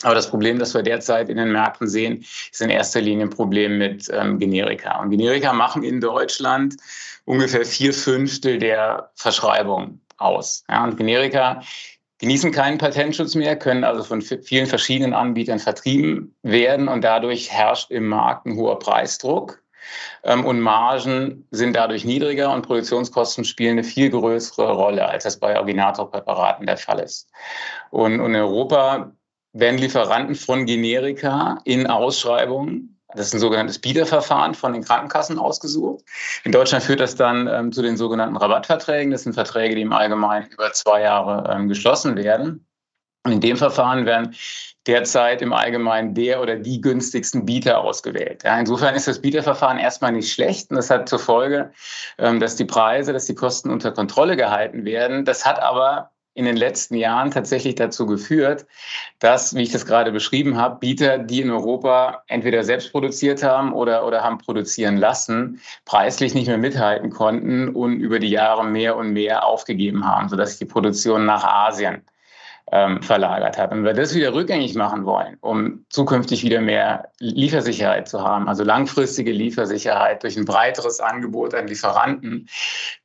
Aber 0.02 0.14
das 0.14 0.30
Problem, 0.30 0.58
das 0.58 0.74
wir 0.74 0.82
derzeit 0.82 1.28
in 1.28 1.36
den 1.36 1.50
Märkten 1.50 1.88
sehen, 1.88 2.24
ist 2.52 2.60
in 2.60 2.70
erster 2.70 3.00
Linie 3.00 3.26
ein 3.26 3.30
Problem 3.30 3.78
mit 3.78 4.08
ähm, 4.12 4.38
Generika. 4.38 5.00
Und 5.00 5.10
Generika 5.10 5.52
machen 5.52 5.82
in 5.82 6.00
Deutschland 6.00 6.76
ungefähr 7.24 7.64
vier 7.64 7.92
Fünftel 7.92 8.58
der 8.58 9.10
Verschreibung 9.16 10.00
aus. 10.18 10.64
Ja, 10.68 10.84
und 10.84 10.96
Generika 10.96 11.62
genießen 12.18 12.52
keinen 12.52 12.78
Patentschutz 12.78 13.34
mehr, 13.34 13.56
können 13.56 13.84
also 13.84 14.02
von 14.04 14.22
vielen 14.22 14.66
verschiedenen 14.66 15.14
Anbietern 15.14 15.58
vertrieben 15.58 16.34
werden 16.42 16.88
und 16.88 17.02
dadurch 17.02 17.50
herrscht 17.50 17.90
im 17.90 18.08
Markt 18.08 18.46
ein 18.46 18.56
hoher 18.56 18.78
Preisdruck. 18.78 19.62
Ähm, 20.22 20.44
und 20.44 20.60
Margen 20.60 21.46
sind 21.50 21.74
dadurch 21.74 22.04
niedriger 22.04 22.52
und 22.52 22.62
Produktionskosten 22.62 23.44
spielen 23.44 23.72
eine 23.72 23.84
viel 23.84 24.10
größere 24.10 24.72
Rolle, 24.72 25.08
als 25.08 25.24
das 25.24 25.38
bei 25.38 25.58
Originatorpräparaten 25.58 26.66
der 26.66 26.76
Fall 26.76 27.00
ist. 27.00 27.30
Und, 27.90 28.20
und 28.20 28.34
in 28.34 28.40
Europa 28.40 29.12
werden 29.52 29.78
Lieferanten 29.78 30.34
von 30.34 30.66
Generika 30.66 31.58
in 31.64 31.86
Ausschreibungen 31.86 32.98
das 33.14 33.28
ist 33.28 33.34
ein 33.34 33.40
sogenanntes 33.40 33.78
Bieterverfahren 33.78 34.54
von 34.54 34.74
den 34.74 34.84
Krankenkassen 34.84 35.38
ausgesucht. 35.38 36.04
In 36.44 36.52
Deutschland 36.52 36.84
führt 36.84 37.00
das 37.00 37.14
dann 37.14 37.46
ähm, 37.46 37.72
zu 37.72 37.80
den 37.80 37.96
sogenannten 37.96 38.36
Rabattverträgen. 38.36 39.10
Das 39.12 39.22
sind 39.22 39.32
Verträge, 39.32 39.74
die 39.74 39.82
im 39.82 39.94
Allgemeinen 39.94 40.48
über 40.50 40.72
zwei 40.72 41.02
Jahre 41.02 41.50
ähm, 41.50 41.68
geschlossen 41.68 42.16
werden. 42.16 42.66
Und 43.24 43.32
in 43.32 43.40
dem 43.40 43.56
Verfahren 43.56 44.04
werden 44.04 44.34
derzeit 44.86 45.40
im 45.42 45.52
Allgemeinen 45.52 46.14
der 46.14 46.40
oder 46.42 46.56
die 46.56 46.80
günstigsten 46.80 47.46
Bieter 47.46 47.78
ausgewählt. 47.78 48.44
Ja, 48.44 48.58
insofern 48.58 48.94
ist 48.94 49.08
das 49.08 49.20
Bieterverfahren 49.20 49.78
erstmal 49.78 50.12
nicht 50.12 50.32
schlecht 50.32 50.70
und 50.70 50.76
das 50.76 50.90
hat 50.90 51.08
zur 51.08 51.18
Folge, 51.18 51.72
ähm, 52.18 52.40
dass 52.40 52.56
die 52.56 52.64
Preise, 52.66 53.14
dass 53.14 53.26
die 53.26 53.34
Kosten 53.34 53.70
unter 53.70 53.90
Kontrolle 53.90 54.36
gehalten 54.36 54.84
werden. 54.84 55.24
Das 55.24 55.46
hat 55.46 55.60
aber 55.60 56.10
in 56.38 56.44
den 56.44 56.56
letzten 56.56 56.94
Jahren 56.94 57.32
tatsächlich 57.32 57.74
dazu 57.74 58.06
geführt, 58.06 58.64
dass, 59.18 59.56
wie 59.56 59.62
ich 59.62 59.72
das 59.72 59.86
gerade 59.86 60.12
beschrieben 60.12 60.56
habe, 60.56 60.78
Bieter, 60.78 61.18
die 61.18 61.40
in 61.40 61.50
Europa 61.50 62.22
entweder 62.28 62.62
selbst 62.62 62.92
produziert 62.92 63.42
haben 63.42 63.72
oder, 63.72 64.06
oder 64.06 64.22
haben 64.22 64.38
produzieren 64.38 64.98
lassen, 64.98 65.60
preislich 65.84 66.34
nicht 66.34 66.46
mehr 66.46 66.56
mithalten 66.56 67.10
konnten 67.10 67.70
und 67.70 67.98
über 67.98 68.20
die 68.20 68.30
Jahre 68.30 68.64
mehr 68.64 68.96
und 68.96 69.12
mehr 69.12 69.44
aufgegeben 69.44 70.06
haben, 70.06 70.28
sodass 70.28 70.58
die 70.58 70.64
Produktion 70.64 71.26
nach 71.26 71.42
Asien 71.42 72.02
ähm, 72.72 73.02
verlagert 73.02 73.56
hat. 73.58 73.70
Und 73.70 73.78
wenn 73.78 73.96
wir 73.96 74.02
das 74.02 74.14
wieder 74.14 74.34
rückgängig 74.34 74.74
machen 74.74 75.04
wollen, 75.04 75.36
um 75.40 75.84
zukünftig 75.88 76.42
wieder 76.42 76.60
mehr 76.60 77.10
Liefersicherheit 77.18 78.08
zu 78.08 78.22
haben, 78.22 78.48
also 78.48 78.64
langfristige 78.64 79.32
Liefersicherheit 79.32 80.22
durch 80.22 80.36
ein 80.36 80.44
breiteres 80.44 81.00
Angebot 81.00 81.54
an 81.54 81.66
Lieferanten, 81.66 82.48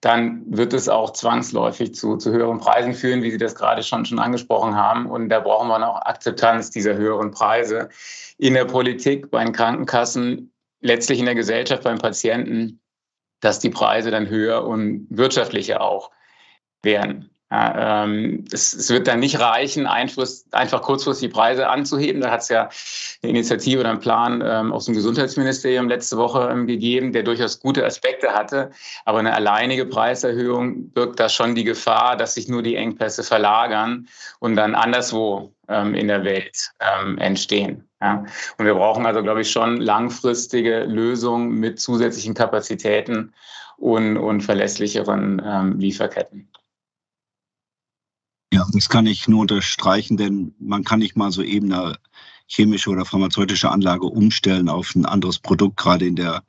dann 0.02 0.44
wird 0.48 0.74
es 0.74 0.90
auch 0.90 1.12
zwangsläufig 1.12 1.96
zu, 1.96 2.18
zu 2.18 2.32
höheren 2.32 2.60
Preisen 2.60 2.94
führen, 2.94 3.24
wie 3.24 3.32
Sie 3.32 3.38
das 3.38 3.56
gerade 3.56 3.84
schon, 3.84 4.06
schon 4.06 4.20
angesprochen 4.20 4.76
haben. 4.76 5.06
Und 5.06 5.30
da 5.30 5.40
brauchen 5.40 5.68
wir 5.68 5.80
noch 5.80 6.02
Akzeptanz 6.02 6.70
dieser 6.70 6.96
höheren 6.96 7.32
Preise 7.32 7.90
in 8.38 8.54
der 8.54 8.66
Politik, 8.66 9.32
bei 9.32 9.44
den 9.44 9.54
Krankenkassen, 9.54 10.54
letztlich 10.82 11.20
in 11.20 11.26
der 11.26 11.36
Gesellschaft, 11.36 11.84
beim 11.84 11.98
Patienten, 11.98 12.82
dass 13.40 13.60
die 13.60 13.70
Preise 13.70 14.12
dann 14.12 14.28
höher 14.30 14.66
und 14.66 15.08
wirtschaftlicher 15.10 15.82
auch 15.82 16.12
werden. 16.82 17.33
Ja, 17.54 18.04
ähm, 18.04 18.46
es, 18.52 18.74
es, 18.74 18.90
wird 18.90 19.06
dann 19.06 19.20
nicht 19.20 19.40
reichen, 19.40 19.86
Einfluss, 19.86 20.44
einfach 20.54 20.82
kurzfristig 20.82 21.30
die 21.30 21.34
Preise 21.36 21.70
anzuheben. 21.70 22.20
Da 22.20 22.32
hat 22.32 22.42
es 22.42 22.50
ja 22.50 22.68
eine 23.22 23.30
Initiative 23.30 23.82
oder 23.82 23.92
einen 23.92 24.00
Plan 24.00 24.42
ähm, 24.44 24.74
aus 24.74 24.86
dem 24.86 24.96
Gesundheitsministerium 24.96 25.88
letzte 25.88 26.18
Woche 26.18 26.50
ähm, 26.52 26.66
gegeben, 26.66 27.14
der 27.14 27.22
durchaus 27.22 27.60
gute 27.60 27.86
Aspekte 27.86 28.34
hatte. 28.34 28.72
Aber 29.06 29.20
eine 29.20 29.36
alleinige 29.36 29.86
Preiserhöhung 29.86 30.90
birgt 30.90 31.20
da 31.20 31.30
schon 31.30 31.54
die 31.54 31.64
Gefahr, 31.64 32.18
dass 32.18 32.34
sich 32.34 32.48
nur 32.48 32.64
die 32.64 32.76
Engpässe 32.76 33.22
verlagern 33.22 34.08
und 34.40 34.56
dann 34.56 34.74
anderswo 34.74 35.54
ähm, 35.68 35.94
in 35.94 36.08
der 36.08 36.24
Welt 36.24 36.72
ähm, 36.80 37.20
entstehen. 37.20 37.88
Ja. 38.02 38.26
Und 38.58 38.66
wir 38.66 38.74
brauchen 38.74 39.06
also, 39.06 39.22
glaube 39.22 39.42
ich, 39.42 39.52
schon 39.52 39.78
langfristige 39.78 40.86
Lösungen 40.86 41.52
mit 41.60 41.80
zusätzlichen 41.80 42.34
Kapazitäten 42.34 43.32
und, 43.78 44.18
und 44.18 44.42
verlässlicheren 44.42 45.40
ähm, 45.46 45.78
Lieferketten. 45.78 46.50
Ja, 48.54 48.68
das 48.72 48.88
kann 48.88 49.08
ich 49.08 49.28
nur 49.28 49.42
unterstreichen, 49.42 50.16
denn 50.16 50.54
man 50.60 50.84
kann 50.84 51.00
nicht 51.00 51.18
mal 51.18 51.32
so 51.32 51.42
eben 51.42 51.74
eine 51.74 51.98
chemische 52.46 52.92
oder 52.92 53.04
pharmazeutische 53.04 53.72
Anlage 53.72 54.06
umstellen 54.06 54.70
auf 54.70 54.94
ein 54.94 55.08
anderes 55.08 55.40
Produkt. 55.40 55.78
Gerade 55.78 56.06
in 56.06 56.16
der 56.16 56.44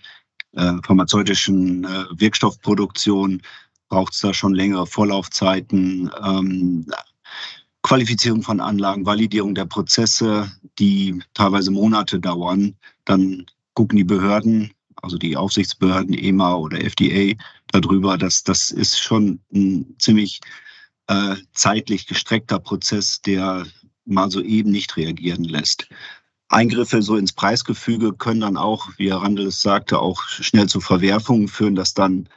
äh, 0.53 0.75
pharmazeutischen 0.85 1.85
äh, 1.85 2.05
Wirkstoffproduktion 2.11 3.41
braucht 3.89 4.13
es 4.13 4.21
da 4.21 4.35
schon 4.35 4.55
längere 4.55 4.87
Vorlaufzeiten, 4.87 6.11
ähm, 6.23 6.87
Qualifizierung 7.81 8.43
von 8.43 8.61
Anlagen, 8.61 9.07
Validierung 9.07 9.55
der 9.55 9.65
Prozesse, 9.65 10.53
die 10.79 11.23
teilweise 11.33 11.71
Monate 11.71 12.21
dauern. 12.21 12.77
Dann 13.07 13.47
gucken 13.73 13.97
die 13.97 14.05
Behörden, 14.05 14.75
also 15.01 15.17
die 15.17 15.39
Aufsichtsbehörden, 15.39 16.13
EMA 16.13 16.55
oder 16.55 16.85
FDA, 16.85 17.35
darüber. 17.69 18.19
Das, 18.19 18.43
das 18.43 18.71
ist 18.71 19.01
schon 19.01 19.41
ein 19.55 19.95
ziemlich 19.99 20.43
äh, 21.09 21.37
zeitlich 21.53 22.07
gestreckter 22.07 22.59
Prozess, 22.59 23.21
der 23.21 23.67
mal 24.05 24.31
so 24.31 24.41
eben 24.41 24.71
nicht 24.71 24.97
reagieren 24.97 25.45
lässt. 25.45 25.89
Eingriffe 26.49 27.03
so 27.03 27.17
ins 27.17 27.33
Preisgefüge 27.33 28.13
können 28.13 28.41
dann 28.41 28.57
auch, 28.57 28.89
wie 28.97 29.11
Herr 29.11 29.23
Randel 29.23 29.47
es 29.47 29.61
sagte, 29.61 29.99
auch 29.99 30.23
schnell 30.23 30.69
zu 30.69 30.81
Verwerfungen 30.81 31.49
führen, 31.49 31.75
dass 31.75 31.95
dann 31.95 32.29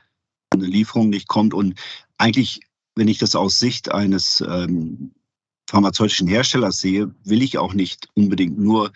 eine 0.50 0.66
Lieferung 0.66 1.10
nicht 1.10 1.28
kommt. 1.28 1.54
Und 1.54 1.80
eigentlich, 2.18 2.62
wenn 2.96 3.08
ich 3.08 3.18
das 3.18 3.36
aus 3.36 3.60
Sicht 3.60 3.92
eines 3.92 4.44
ähm, 4.48 5.12
pharmazeutischen 5.70 6.28
Herstellers 6.28 6.80
sehe, 6.80 7.14
will 7.24 7.42
ich 7.42 7.58
auch 7.58 7.74
nicht 7.74 8.08
unbedingt 8.16 8.58
nur 8.58 8.92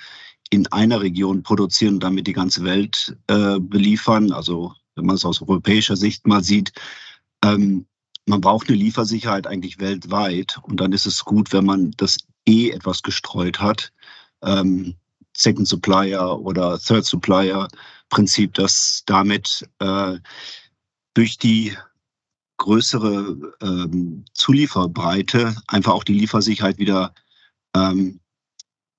in 0.50 0.68
einer 0.68 1.02
Region 1.02 1.44
produzieren 1.44 1.96
und 1.96 2.04
damit 2.04 2.28
die 2.28 2.34
ganze 2.34 2.64
Welt 2.64 3.16
äh, 3.28 3.60
beliefern. 3.60 4.32
Also 4.32 4.74
wenn 4.96 5.06
man 5.06 5.16
es 5.16 5.26
aus 5.26 5.42
europäischer 5.42 5.96
Sicht 5.96 6.26
mal 6.26 6.44
sieht, 6.44 6.74
ähm, 7.44 7.86
man 8.32 8.40
braucht 8.40 8.70
eine 8.70 8.78
Liefersicherheit 8.78 9.46
eigentlich 9.46 9.80
weltweit 9.80 10.58
und 10.64 10.80
dann 10.80 10.94
ist 10.94 11.06
es 11.06 11.26
gut, 11.26 11.52
wenn 11.52 11.66
man 11.66 11.92
das 11.98 12.18
eh 12.48 12.70
etwas 12.70 13.04
gestreut 13.04 13.60
hat. 13.60 13.92
Ähm, 14.42 14.96
Second 15.36 15.68
Supplier 15.68 16.40
oder 16.40 16.80
Third 16.80 17.06
Supplier 17.06 17.68
Prinzip, 18.08 18.54
dass 18.54 19.04
damit 19.06 19.68
äh, 19.80 20.18
durch 21.14 21.38
die 21.38 21.76
größere 22.56 23.56
ähm, 23.62 24.24
Zulieferbreite 24.34 25.56
einfach 25.68 25.92
auch 25.92 26.06
die 26.06 26.14
Liefersicherheit 26.14 26.78
wieder 26.78 27.14
ähm, 27.76 28.22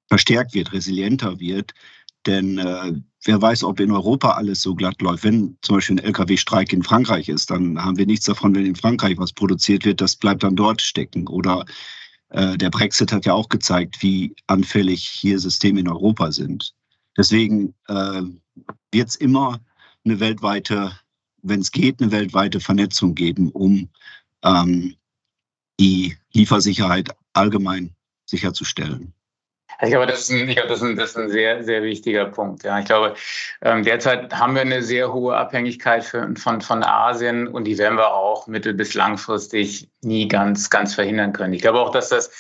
verstärkt 0.08 0.52
wird, 0.52 0.74
resilienter 0.74 1.40
wird. 1.40 1.72
Denn 2.26 2.58
äh, 2.58 2.92
wer 3.24 3.42
weiß, 3.42 3.64
ob 3.64 3.80
in 3.80 3.90
Europa 3.90 4.32
alles 4.32 4.62
so 4.62 4.74
glatt 4.74 5.00
läuft. 5.02 5.24
Wenn 5.24 5.56
zum 5.62 5.76
Beispiel 5.76 5.96
ein 5.96 6.04
Lkw-Streik 6.04 6.72
in 6.72 6.82
Frankreich 6.82 7.28
ist, 7.28 7.50
dann 7.50 7.82
haben 7.82 7.98
wir 7.98 8.06
nichts 8.06 8.26
davon, 8.26 8.54
wenn 8.54 8.66
in 8.66 8.76
Frankreich 8.76 9.18
was 9.18 9.32
produziert 9.32 9.84
wird. 9.84 10.00
Das 10.00 10.16
bleibt 10.16 10.42
dann 10.42 10.56
dort 10.56 10.80
stecken. 10.80 11.26
Oder 11.26 11.64
äh, 12.28 12.56
der 12.56 12.70
Brexit 12.70 13.12
hat 13.12 13.26
ja 13.26 13.34
auch 13.34 13.48
gezeigt, 13.48 14.02
wie 14.02 14.34
anfällig 14.46 15.04
hier 15.04 15.38
Systeme 15.38 15.80
in 15.80 15.88
Europa 15.88 16.32
sind. 16.32 16.74
Deswegen 17.16 17.74
äh, 17.88 18.22
wird 18.92 19.08
es 19.08 19.16
immer 19.16 19.60
eine 20.04 20.20
weltweite, 20.20 20.92
wenn 21.42 21.60
es 21.60 21.72
geht, 21.72 22.00
eine 22.00 22.10
weltweite 22.10 22.60
Vernetzung 22.60 23.14
geben, 23.14 23.50
um 23.50 23.88
ähm, 24.42 24.94
die 25.78 26.16
Liefersicherheit 26.32 27.10
allgemein 27.32 27.94
sicherzustellen. 28.24 29.12
Also 29.78 29.88
ich 29.88 29.90
glaube, 29.90 30.06
das 30.06 30.20
ist 30.20 30.30
ein, 30.30 30.48
ich 30.48 30.56
glaube, 30.56 30.68
das 30.68 30.78
ist 30.78 30.84
ein, 30.84 30.96
das 30.96 31.10
ist 31.10 31.16
ein 31.16 31.30
sehr, 31.30 31.64
sehr 31.64 31.82
wichtiger 31.82 32.26
Punkt. 32.26 32.62
Ja, 32.62 32.78
ich 32.78 32.84
glaube, 32.84 33.14
ähm, 33.62 33.82
derzeit 33.82 34.32
haben 34.34 34.54
wir 34.54 34.62
eine 34.62 34.82
sehr 34.82 35.12
hohe 35.12 35.36
Abhängigkeit 35.36 36.04
für, 36.04 36.34
von, 36.36 36.60
von 36.60 36.82
Asien 36.82 37.48
und 37.48 37.64
die 37.64 37.78
werden 37.78 37.98
wir 37.98 38.12
auch 38.14 38.46
mittel- 38.46 38.74
bis 38.74 38.94
langfristig 38.94 39.88
nie 40.02 40.28
ganz, 40.28 40.70
ganz 40.70 40.94
verhindern 40.94 41.32
können. 41.32 41.54
Ich 41.54 41.62
glaube 41.62 41.80
auch, 41.80 41.90
dass 41.90 42.08
das 42.08 42.30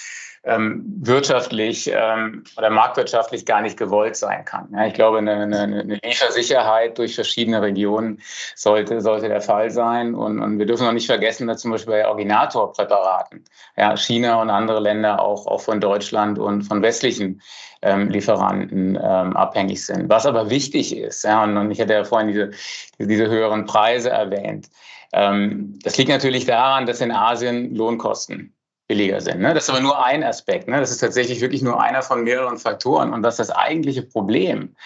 ähm, 0.44 0.82
wirtschaftlich 1.00 1.90
ähm, 1.94 2.42
oder 2.56 2.70
marktwirtschaftlich 2.70 3.46
gar 3.46 3.62
nicht 3.62 3.76
gewollt 3.76 4.16
sein 4.16 4.44
kann. 4.44 4.68
Ja, 4.72 4.86
ich 4.86 4.94
glaube, 4.94 5.18
eine, 5.18 5.34
eine, 5.34 5.60
eine, 5.60 6.00
Liefersicherheit 6.02 6.98
durch 6.98 7.14
verschiedene 7.14 7.62
Regionen 7.62 8.20
sollte, 8.56 9.00
sollte 9.00 9.28
der 9.28 9.40
Fall 9.40 9.70
sein. 9.70 10.14
Und, 10.14 10.40
und 10.40 10.58
wir 10.58 10.66
dürfen 10.66 10.86
auch 10.86 10.92
nicht 10.92 11.06
vergessen, 11.06 11.46
dass 11.46 11.60
zum 11.60 11.70
Beispiel 11.70 11.92
bei 11.92 12.08
Originatorpräparaten 12.08 13.44
ja, 13.76 13.96
China 13.96 14.40
und 14.42 14.50
andere 14.50 14.80
Länder 14.80 15.22
auch, 15.22 15.46
auch 15.46 15.60
von 15.60 15.80
Deutschland 15.80 16.40
und 16.40 16.62
von 16.62 16.82
westlichen 16.82 17.40
ähm, 17.82 18.08
Lieferanten 18.08 18.96
ähm, 18.96 19.36
abhängig 19.36 19.84
sind. 19.84 20.08
Was 20.08 20.26
aber 20.26 20.50
wichtig 20.50 20.96
ist, 20.96 21.22
ja, 21.22 21.44
und, 21.44 21.56
und 21.56 21.70
ich 21.70 21.80
hatte 21.80 21.92
ja 21.92 22.04
vorhin 22.04 22.28
diese, 22.28 22.50
diese 22.98 23.28
höheren 23.28 23.64
Preise 23.64 24.10
erwähnt, 24.10 24.68
ähm, 25.12 25.78
das 25.82 25.96
liegt 25.98 26.10
natürlich 26.10 26.46
daran, 26.46 26.86
dass 26.86 27.00
in 27.00 27.12
Asien 27.12 27.74
Lohnkosten 27.74 28.54
billiger 28.92 29.22
sind. 29.22 29.40
Ne? 29.40 29.54
Das 29.54 29.64
ist 29.64 29.70
aber 29.70 29.80
nur 29.80 30.04
ein 30.04 30.22
Aspekt. 30.22 30.68
Ne? 30.68 30.78
Das 30.78 30.90
ist 30.90 30.98
tatsächlich 30.98 31.40
wirklich 31.40 31.62
nur 31.62 31.80
einer 31.80 32.02
von 32.02 32.24
mehreren 32.24 32.58
Faktoren. 32.58 33.14
Und 33.14 33.22
was 33.22 33.36
das 33.36 33.50
eigentliche 33.50 34.02
Problem 34.02 34.76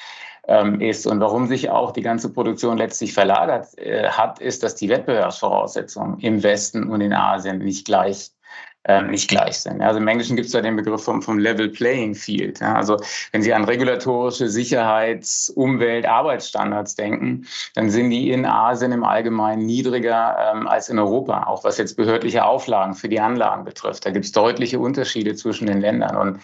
ähm, 0.46 0.80
ist 0.80 1.08
und 1.08 1.18
warum 1.18 1.48
sich 1.48 1.70
auch 1.70 1.90
die 1.92 2.02
ganze 2.02 2.32
Produktion 2.32 2.78
letztlich 2.78 3.12
verlagert 3.12 3.76
äh, 3.78 4.08
hat, 4.08 4.38
ist, 4.38 4.62
dass 4.62 4.76
die 4.76 4.88
Wettbewerbsvoraussetzungen 4.88 6.20
im 6.20 6.44
Westen 6.44 6.88
und 6.88 7.00
in 7.00 7.12
Asien 7.12 7.58
nicht 7.58 7.84
gleich 7.84 8.30
äh, 8.86 9.02
nicht 9.02 9.28
gleich 9.28 9.58
sind. 9.58 9.82
Also 9.82 9.98
im 9.98 10.08
Englischen 10.08 10.36
gibt 10.36 10.46
es 10.46 10.52
da 10.52 10.60
den 10.60 10.76
Begriff 10.76 11.02
vom, 11.02 11.20
vom 11.20 11.38
Level 11.38 11.68
Playing 11.68 12.14
Field. 12.14 12.60
Ja. 12.60 12.74
Also 12.74 12.96
wenn 13.32 13.42
Sie 13.42 13.52
an 13.52 13.64
regulatorische 13.64 14.48
Sicherheits-, 14.48 15.50
Umwelt-, 15.50 16.06
Arbeitsstandards 16.06 16.94
denken, 16.94 17.46
dann 17.74 17.90
sind 17.90 18.10
die 18.10 18.30
in 18.30 18.46
Asien 18.46 18.92
im 18.92 19.04
Allgemeinen 19.04 19.66
niedriger 19.66 20.36
ähm, 20.54 20.68
als 20.68 20.88
in 20.88 20.98
Europa, 20.98 21.44
auch 21.44 21.64
was 21.64 21.78
jetzt 21.78 21.96
behördliche 21.96 22.44
Auflagen 22.44 22.94
für 22.94 23.08
die 23.08 23.20
Anlagen 23.20 23.64
betrifft. 23.64 24.06
Da 24.06 24.10
gibt 24.10 24.24
es 24.24 24.32
deutliche 24.32 24.78
Unterschiede 24.78 25.34
zwischen 25.34 25.66
den 25.66 25.80
Ländern. 25.80 26.16
Und 26.16 26.40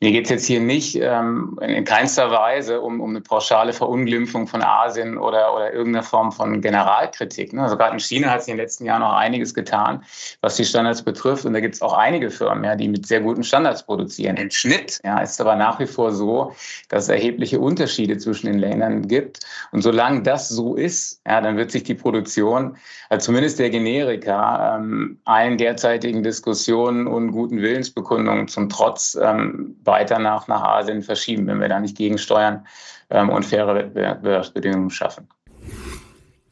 mir 0.00 0.12
geht 0.12 0.24
es 0.24 0.30
jetzt 0.30 0.46
hier 0.46 0.60
nicht 0.60 0.96
ähm, 1.00 1.58
in, 1.62 1.70
in 1.70 1.84
keinster 1.84 2.30
Weise 2.30 2.80
um, 2.80 3.00
um 3.00 3.10
eine 3.10 3.22
pauschale 3.22 3.72
Verunglimpfung 3.72 4.46
von 4.46 4.62
Asien 4.62 5.16
oder, 5.16 5.54
oder 5.54 5.72
irgendeine 5.72 6.02
Form 6.02 6.30
von 6.30 6.60
Generalkritik. 6.60 7.54
Ne. 7.54 7.62
Also 7.62 7.76
gerade 7.78 7.94
in 7.94 8.00
China 8.00 8.30
hat 8.30 8.42
sich 8.42 8.52
in 8.52 8.58
den 8.58 8.64
letzten 8.64 8.84
Jahren 8.84 9.00
noch 9.00 9.14
einiges 9.14 9.54
getan, 9.54 10.04
was 10.42 10.56
die 10.56 10.64
Standards 10.64 11.02
betrifft. 11.02 11.46
Und 11.46 11.54
da 11.54 11.60
gibt 11.60 11.74
es 11.74 11.85
auch 11.86 11.92
einige 11.92 12.30
Firmen, 12.30 12.64
ja, 12.64 12.74
die 12.74 12.88
mit 12.88 13.06
sehr 13.06 13.20
guten 13.20 13.44
Standards 13.44 13.84
produzieren. 13.84 14.36
Im 14.36 14.50
Schnitt 14.50 15.00
ja, 15.04 15.20
ist 15.20 15.40
aber 15.40 15.54
nach 15.54 15.78
wie 15.78 15.86
vor 15.86 16.12
so, 16.12 16.52
dass 16.88 17.04
es 17.04 17.08
erhebliche 17.08 17.60
Unterschiede 17.60 18.18
zwischen 18.18 18.46
den 18.46 18.58
Ländern 18.58 19.06
gibt. 19.06 19.46
Und 19.70 19.82
solange 19.82 20.22
das 20.22 20.48
so 20.48 20.74
ist, 20.74 21.20
ja, 21.26 21.40
dann 21.40 21.56
wird 21.56 21.70
sich 21.70 21.84
die 21.84 21.94
Produktion, 21.94 22.76
also 23.08 23.26
zumindest 23.26 23.60
der 23.60 23.70
Generika, 23.70 24.76
ähm, 24.76 25.20
allen 25.24 25.56
derzeitigen 25.58 26.22
Diskussionen 26.22 27.06
und 27.06 27.30
guten 27.30 27.62
Willensbekundungen 27.62 28.48
zum 28.48 28.68
Trotz 28.68 29.16
ähm, 29.20 29.76
weiter 29.84 30.18
nach, 30.18 30.48
nach 30.48 30.62
Asien 30.62 31.02
verschieben, 31.02 31.46
wenn 31.46 31.60
wir 31.60 31.68
da 31.68 31.78
nicht 31.78 31.96
gegensteuern 31.96 32.66
ähm, 33.10 33.30
und 33.30 33.44
faire 33.44 33.74
Wettbewerbsbedingungen 33.74 34.90
schaffen. 34.90 35.28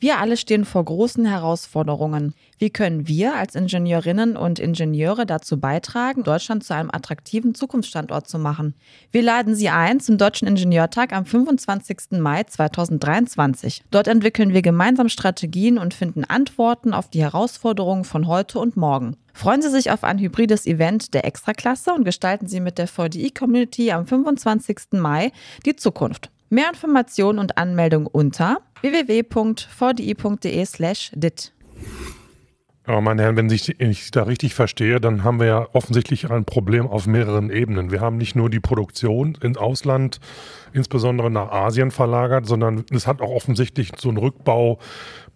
Wir 0.05 0.19
alle 0.19 0.37
stehen 0.37 0.67
vor 0.67 0.85
großen 0.85 1.25
Herausforderungen. 1.25 2.35
Wie 2.59 2.69
können 2.69 3.09
wir 3.09 3.37
als 3.37 3.55
Ingenieurinnen 3.55 4.37
und 4.37 4.59
Ingenieure 4.59 5.25
dazu 5.25 5.59
beitragen, 5.59 6.25
Deutschland 6.25 6.63
zu 6.63 6.75
einem 6.75 6.91
attraktiven 6.93 7.55
Zukunftsstandort 7.55 8.29
zu 8.29 8.39
machen? 8.39 8.75
Wir 9.13 9.23
laden 9.23 9.55
Sie 9.55 9.71
ein 9.71 10.01
zum 10.01 10.19
Deutschen 10.19 10.47
Ingenieurtag 10.47 11.15
am 11.15 11.25
25. 11.25 12.21
Mai 12.21 12.43
2023. 12.43 13.85
Dort 13.91 14.07
entwickeln 14.07 14.53
wir 14.53 14.61
gemeinsam 14.61 15.09
Strategien 15.09 15.79
und 15.79 15.95
finden 15.95 16.25
Antworten 16.25 16.93
auf 16.93 17.09
die 17.09 17.23
Herausforderungen 17.23 18.05
von 18.05 18.27
heute 18.27 18.59
und 18.59 18.77
morgen. 18.77 19.17
Freuen 19.33 19.63
Sie 19.63 19.71
sich 19.71 19.91
auf 19.91 20.05
ein 20.05 20.19
hybrides 20.19 20.67
Event 20.67 21.15
der 21.15 21.25
Extraklasse 21.25 21.95
und 21.95 22.05
gestalten 22.05 22.47
Sie 22.47 22.61
mit 22.61 22.77
der 22.77 22.89
VDI-Community 22.89 23.91
am 23.91 24.07
25. 24.07 24.81
Mai 25.01 25.33
die 25.65 25.77
Zukunft. 25.77 26.31
Mehr 26.51 26.69
Informationen 26.69 27.39
und 27.39 27.57
Anmeldung 27.57 28.07
unter 28.07 28.59
www.vdi.de/dit. 28.85 31.53
Ja, 32.87 33.01
meine 33.01 33.23
Herren, 33.23 33.39
wenn 33.39 33.49
ich, 33.49 33.81
ich 33.81 34.11
da 34.11 34.25
richtig 34.25 34.53
verstehe, 34.53 35.01
dann 35.01 35.25
haben 35.25 35.41
wir 35.41 35.47
ja 35.47 35.67
offensichtlich 35.73 36.31
ein 36.31 36.45
Problem 36.45 36.87
auf 36.87 37.07
mehreren 37.07 37.49
Ebenen. 37.49 37.91
Wir 37.91 38.03
haben 38.03 38.19
nicht 38.19 38.37
nur 38.37 38.51
die 38.51 38.61
Produktion 38.61 39.39
ins 39.41 39.57
Ausland, 39.57 40.21
insbesondere 40.75 41.31
nach 41.31 41.51
Asien 41.51 41.91
verlagert, 41.91 42.45
sondern 42.45 42.85
es 42.91 43.07
hat 43.07 43.23
auch 43.23 43.31
offensichtlich 43.31 43.93
so 43.97 44.11
ein 44.11 44.19
Rückbau 44.19 44.81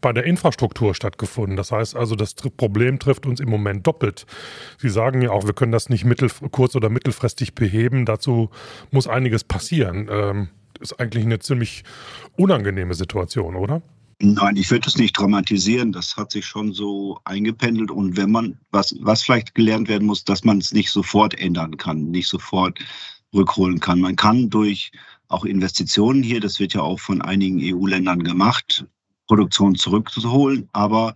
bei 0.02 0.12
der 0.12 0.24
Infrastruktur 0.24 0.94
stattgefunden. 0.94 1.56
Das 1.56 1.72
heißt 1.72 1.96
also, 1.96 2.16
das 2.16 2.34
Problem 2.34 2.98
trifft 2.98 3.24
uns 3.24 3.40
im 3.40 3.48
Moment 3.48 3.86
doppelt. 3.86 4.26
Sie 4.76 4.90
sagen 4.90 5.22
ja 5.22 5.30
auch, 5.30 5.46
wir 5.46 5.54
können 5.54 5.72
das 5.72 5.88
nicht 5.88 6.04
mittel, 6.04 6.30
kurz- 6.50 6.76
oder 6.76 6.90
mittelfristig 6.90 7.54
beheben. 7.54 8.04
Dazu 8.04 8.50
muss 8.90 9.08
einiges 9.08 9.42
passieren. 9.42 10.06
Ähm, 10.10 10.48
ist 10.80 10.98
eigentlich 11.00 11.24
eine 11.24 11.38
ziemlich 11.38 11.84
unangenehme 12.36 12.94
Situation, 12.94 13.56
oder? 13.56 13.82
Nein, 14.20 14.56
ich 14.56 14.70
würde 14.70 14.88
es 14.88 14.96
nicht 14.96 15.16
dramatisieren. 15.16 15.92
Das 15.92 16.16
hat 16.16 16.32
sich 16.32 16.44
schon 16.44 16.72
so 16.72 17.20
eingependelt. 17.24 17.90
Und 17.90 18.16
wenn 18.16 18.32
man, 18.32 18.58
was, 18.70 18.96
was 19.00 19.22
vielleicht 19.22 19.54
gelernt 19.54 19.88
werden 19.88 20.06
muss, 20.06 20.24
dass 20.24 20.42
man 20.42 20.58
es 20.58 20.72
nicht 20.72 20.90
sofort 20.90 21.38
ändern 21.38 21.76
kann, 21.76 22.10
nicht 22.10 22.26
sofort 22.28 22.80
rückholen 23.32 23.78
kann. 23.78 24.00
Man 24.00 24.16
kann 24.16 24.50
durch 24.50 24.90
auch 25.28 25.44
Investitionen 25.44 26.22
hier, 26.22 26.40
das 26.40 26.58
wird 26.58 26.74
ja 26.74 26.80
auch 26.80 26.98
von 26.98 27.22
einigen 27.22 27.60
EU-Ländern 27.60 28.24
gemacht, 28.24 28.86
Produktion 29.26 29.74
zurückzuholen, 29.74 30.68
aber 30.72 31.14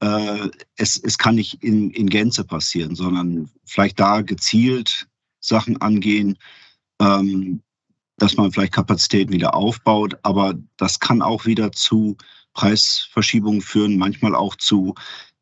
äh, 0.00 0.48
es, 0.76 0.96
es 0.96 1.16
kann 1.18 1.36
nicht 1.36 1.62
in, 1.62 1.90
in 1.90 2.10
Gänze 2.10 2.44
passieren, 2.44 2.96
sondern 2.96 3.48
vielleicht 3.64 4.00
da 4.00 4.22
gezielt 4.22 5.06
Sachen 5.40 5.80
angehen, 5.80 6.36
ähm, 7.00 7.62
dass 8.16 8.36
man 8.36 8.52
vielleicht 8.52 8.72
Kapazitäten 8.72 9.32
wieder 9.32 9.54
aufbaut, 9.54 10.16
aber 10.22 10.54
das 10.76 11.00
kann 11.00 11.22
auch 11.22 11.46
wieder 11.46 11.72
zu 11.72 12.16
Preisverschiebungen 12.52 13.60
führen, 13.60 13.98
manchmal 13.98 14.34
auch 14.34 14.56
zu 14.56 14.94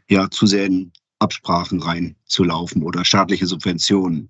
ja, 0.10 0.30
zu 0.30 0.46
sehr 0.46 0.66
in 0.66 0.92
Absprachen 1.20 1.82
reinzulaufen 1.82 2.84
oder 2.84 3.06
staatliche 3.06 3.48
Subventionen. 3.48 4.30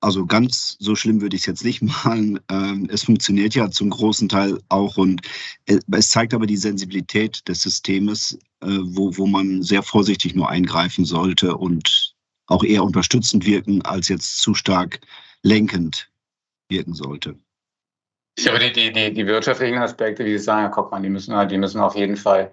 Also 0.00 0.24
ganz 0.24 0.76
so 0.78 0.96
schlimm 0.96 1.20
würde 1.20 1.36
ich 1.36 1.42
es 1.42 1.46
jetzt 1.46 1.64
nicht 1.64 1.82
malen. 2.04 2.40
Ähm, 2.50 2.88
es 2.90 3.04
funktioniert 3.04 3.54
ja 3.54 3.70
zum 3.70 3.90
großen 3.90 4.28
Teil 4.28 4.58
auch 4.68 4.96
und 4.96 5.20
äh, 5.66 5.78
es 5.92 6.08
zeigt 6.08 6.34
aber 6.34 6.46
die 6.46 6.56
Sensibilität 6.56 7.46
des 7.48 7.62
Systems, 7.62 8.38
äh, 8.62 8.66
wo, 8.82 9.16
wo 9.16 9.26
man 9.26 9.62
sehr 9.62 9.82
vorsichtig 9.82 10.34
nur 10.34 10.48
eingreifen 10.48 11.04
sollte 11.04 11.56
und 11.56 12.14
auch 12.46 12.64
eher 12.64 12.82
unterstützend 12.82 13.46
wirken, 13.46 13.82
als 13.82 14.08
jetzt 14.08 14.38
zu 14.38 14.54
stark 14.54 15.00
lenkend 15.42 16.10
wirken 16.68 16.94
sollte. 16.94 17.36
Ich 18.36 18.44
glaube, 18.44 18.58
die, 18.58 18.92
die, 18.92 19.12
die, 19.12 19.26
wirtschaftlichen 19.26 19.78
Aspekte, 19.78 20.24
wie 20.24 20.38
Sie 20.38 20.44
sagen, 20.44 20.62
Herr 20.62 20.70
Kockmann, 20.70 21.02
die 21.02 21.10
müssen, 21.10 21.48
die 21.48 21.58
müssen 21.58 21.80
auf 21.80 21.94
jeden 21.94 22.16
Fall 22.16 22.52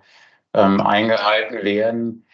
ähm, 0.53 0.81
eingehalten 0.81 1.63
werden. 1.63 2.25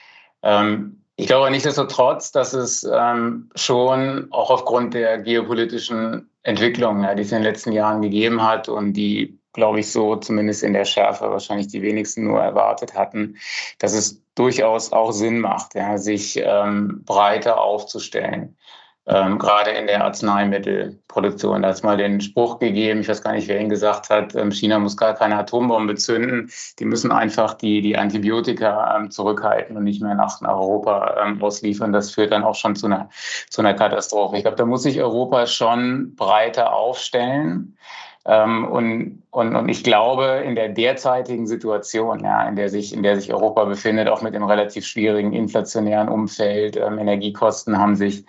Ähm, 0.41 1.02
ich 1.15 1.27
glaube 1.27 1.51
nichtsdestotrotz, 1.51 2.31
dass 2.31 2.53
es 2.53 2.83
ähm, 2.91 3.49
schon 3.55 4.27
auch 4.31 4.49
aufgrund 4.49 4.93
der 4.93 5.19
geopolitischen 5.19 6.29
Entwicklung, 6.41 7.03
ja, 7.03 7.13
die 7.13 7.21
es 7.21 7.31
in 7.31 7.37
den 7.39 7.43
letzten 7.43 7.71
Jahren 7.71 8.01
gegeben 8.01 8.41
hat 8.41 8.67
und 8.67 8.93
die, 8.93 9.37
glaube 9.53 9.79
ich, 9.79 9.91
so 9.91 10.15
zumindest 10.15 10.63
in 10.63 10.73
der 10.73 10.85
Schärfe 10.85 11.29
wahrscheinlich 11.29 11.67
die 11.67 11.81
wenigsten 11.81 12.25
nur 12.25 12.41
erwartet 12.41 12.95
hatten, 12.95 13.37
dass 13.79 13.93
es 13.93 14.21
durchaus 14.35 14.91
auch 14.91 15.11
Sinn 15.11 15.39
macht, 15.39 15.75
ja, 15.75 15.97
sich 15.97 16.37
ähm, 16.43 17.03
breiter 17.05 17.61
aufzustellen 17.61 18.57
ähm, 19.05 19.37
gerade 19.37 19.71
in 19.71 19.87
der 19.87 20.03
Arzneimittelproduktion. 20.05 21.61
Da 21.61 21.69
hat 21.69 21.75
es 21.75 21.83
mal 21.83 21.97
den 21.97 22.21
Spruch 22.21 22.59
gegeben, 22.59 23.01
ich 23.01 23.09
weiß 23.09 23.21
gar 23.21 23.33
nicht, 23.33 23.47
wer 23.49 23.59
ihn 23.59 23.69
gesagt 23.69 24.09
hat, 24.09 24.33
ähm, 24.35 24.51
China 24.51 24.79
muss 24.79 24.95
gar 24.95 25.13
keine 25.13 25.37
Atombombe 25.37 25.95
zünden. 25.95 26.49
Die 26.79 26.85
müssen 26.85 27.11
einfach 27.11 27.53
die, 27.53 27.81
die 27.81 27.97
Antibiotika 27.97 28.95
ähm, 28.95 29.11
zurückhalten 29.11 29.75
und 29.75 29.83
nicht 29.83 30.01
mehr 30.01 30.15
nach, 30.15 30.39
nach 30.39 30.55
Europa 30.55 31.17
ähm, 31.21 31.41
ausliefern. 31.41 31.91
Das 31.91 32.11
führt 32.11 32.31
dann 32.31 32.43
auch 32.43 32.55
schon 32.55 32.75
zu 32.75 32.85
einer, 32.85 33.09
zu 33.49 33.61
einer 33.61 33.73
Katastrophe. 33.73 34.37
Ich 34.37 34.43
glaube, 34.43 34.57
da 34.57 34.65
muss 34.65 34.83
sich 34.83 35.01
Europa 35.01 35.47
schon 35.47 36.15
breiter 36.15 36.73
aufstellen. 36.73 37.77
Ähm, 38.25 38.65
und, 38.71 39.23
und, 39.31 39.53
und 39.53 39.67
ich 39.67 39.83
glaube, 39.83 40.43
in 40.45 40.55
der 40.55 40.69
derzeitigen 40.69 41.45
Situation, 41.45 42.23
ja, 42.23 42.47
in 42.47 42.55
der 42.55 42.69
sich, 42.69 42.93
in 42.93 43.03
der 43.03 43.17
sich 43.19 43.33
Europa 43.33 43.65
befindet, 43.65 44.07
auch 44.07 44.21
mit 44.21 44.33
dem 44.33 44.43
relativ 44.43 44.85
schwierigen 44.85 45.33
inflationären 45.33 46.07
Umfeld, 46.07 46.77
ähm, 46.77 46.99
Energiekosten 46.99 47.77
haben 47.77 47.97
sich 47.97 48.25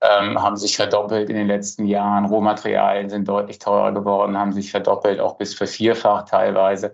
ähm, 0.00 0.40
haben 0.40 0.56
sich 0.56 0.76
verdoppelt 0.76 1.28
in 1.28 1.36
den 1.36 1.46
letzten 1.46 1.86
Jahren. 1.86 2.26
Rohmaterialien 2.26 3.08
sind 3.10 3.26
deutlich 3.26 3.58
teurer 3.58 3.92
geworden, 3.92 4.38
haben 4.38 4.52
sich 4.52 4.70
verdoppelt, 4.70 5.20
auch 5.20 5.36
bis 5.36 5.54
vervierfacht 5.54 6.28
teilweise. 6.28 6.92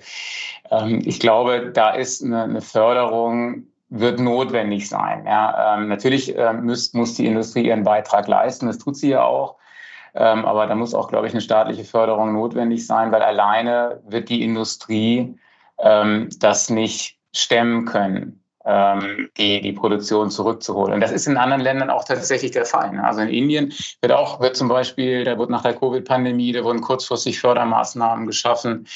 Ähm, 0.70 1.02
ich 1.04 1.20
glaube, 1.20 1.70
da 1.72 1.90
ist 1.90 2.22
eine, 2.22 2.44
eine 2.44 2.60
Förderung 2.60 3.64
wird 3.90 4.18
notwendig 4.18 4.88
sein. 4.88 5.24
Ja, 5.26 5.76
ähm, 5.76 5.88
natürlich 5.88 6.36
äh, 6.36 6.52
muss, 6.52 6.94
muss 6.94 7.14
die 7.14 7.26
Industrie 7.26 7.66
ihren 7.66 7.84
Beitrag 7.84 8.26
leisten, 8.26 8.66
das 8.66 8.78
tut 8.78 8.96
sie 8.96 9.10
ja 9.10 9.22
auch. 9.22 9.56
Ähm, 10.14 10.44
aber 10.44 10.66
da 10.66 10.74
muss 10.74 10.94
auch, 10.94 11.08
glaube 11.08 11.26
ich, 11.26 11.32
eine 11.32 11.40
staatliche 11.40 11.84
Förderung 11.84 12.32
notwendig 12.32 12.86
sein, 12.86 13.12
weil 13.12 13.22
alleine 13.22 14.00
wird 14.06 14.28
die 14.28 14.42
Industrie 14.42 15.38
ähm, 15.78 16.28
das 16.38 16.70
nicht 16.70 17.18
stemmen 17.32 17.84
können 17.84 18.43
die, 18.66 19.60
die 19.60 19.72
Produktion 19.72 20.30
zurückzuholen. 20.30 20.94
Und 20.94 21.00
das 21.00 21.12
ist 21.12 21.26
in 21.26 21.36
anderen 21.36 21.60
Ländern 21.60 21.90
auch 21.90 22.04
tatsächlich 22.04 22.52
der 22.52 22.64
Fall. 22.64 22.92
Ne? 22.92 23.04
Also 23.04 23.20
in 23.20 23.28
Indien 23.28 23.74
wird 24.00 24.12
auch, 24.12 24.40
wird 24.40 24.56
zum 24.56 24.68
Beispiel, 24.68 25.24
da 25.24 25.38
wird 25.38 25.50
nach 25.50 25.62
der 25.62 25.74
Covid-Pandemie, 25.74 26.52
da 26.52 26.64
wurden 26.64 26.80
kurzfristig 26.80 27.40
Fördermaßnahmen 27.40 28.26
geschaffen, 28.26 28.86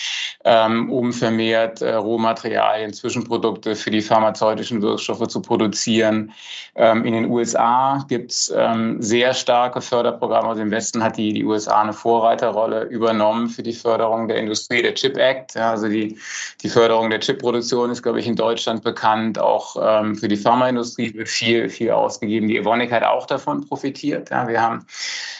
ähm, 0.44 0.90
um 0.90 1.12
vermehrt 1.12 1.82
äh, 1.82 1.94
Rohmaterialien, 1.94 2.94
Zwischenprodukte 2.94 3.76
für 3.76 3.90
die 3.90 4.00
pharmazeutischen 4.00 4.80
Wirkstoffe 4.80 5.26
zu 5.26 5.42
produzieren. 5.42 6.32
Ähm, 6.74 7.04
in 7.04 7.12
den 7.12 7.30
USA 7.30 8.04
gibt 8.08 8.30
es 8.30 8.52
ähm, 8.56 9.02
sehr 9.02 9.34
starke 9.34 9.80
Förderprogramme. 9.80 10.48
Also 10.48 10.62
im 10.62 10.70
Westen 10.70 11.02
hat 11.02 11.16
die, 11.16 11.32
die 11.32 11.44
USA 11.44 11.82
eine 11.82 11.92
Vorreiterrolle 11.92 12.84
übernommen 12.84 13.48
für 13.48 13.62
die 13.62 13.72
Förderung 13.72 14.28
der 14.28 14.38
Industrie, 14.38 14.80
der 14.80 14.94
Chip 14.94 15.16
Act. 15.16 15.56
Also 15.56 15.88
die, 15.88 16.18
die 16.62 16.68
Förderung 16.68 17.10
der 17.10 17.20
Chipproduktion 17.20 17.90
ist, 17.90 18.02
glaube 18.02 18.20
ich, 18.20 18.26
in 18.26 18.36
Deutschland 18.36 18.82
bekannt. 18.82 19.38
Auch 19.38 19.57
auch 19.58 19.76
ähm, 19.80 20.14
für 20.14 20.28
die 20.28 20.36
Pharmaindustrie 20.36 21.12
wird 21.14 21.28
viel, 21.28 21.68
viel 21.68 21.90
ausgegeben. 21.90 22.48
Die 22.48 22.58
Evonik 22.58 22.92
hat 22.92 23.02
auch 23.02 23.26
davon 23.26 23.66
profitiert. 23.66 24.30
Ja, 24.30 24.46
wir 24.46 24.62
haben, 24.62 24.86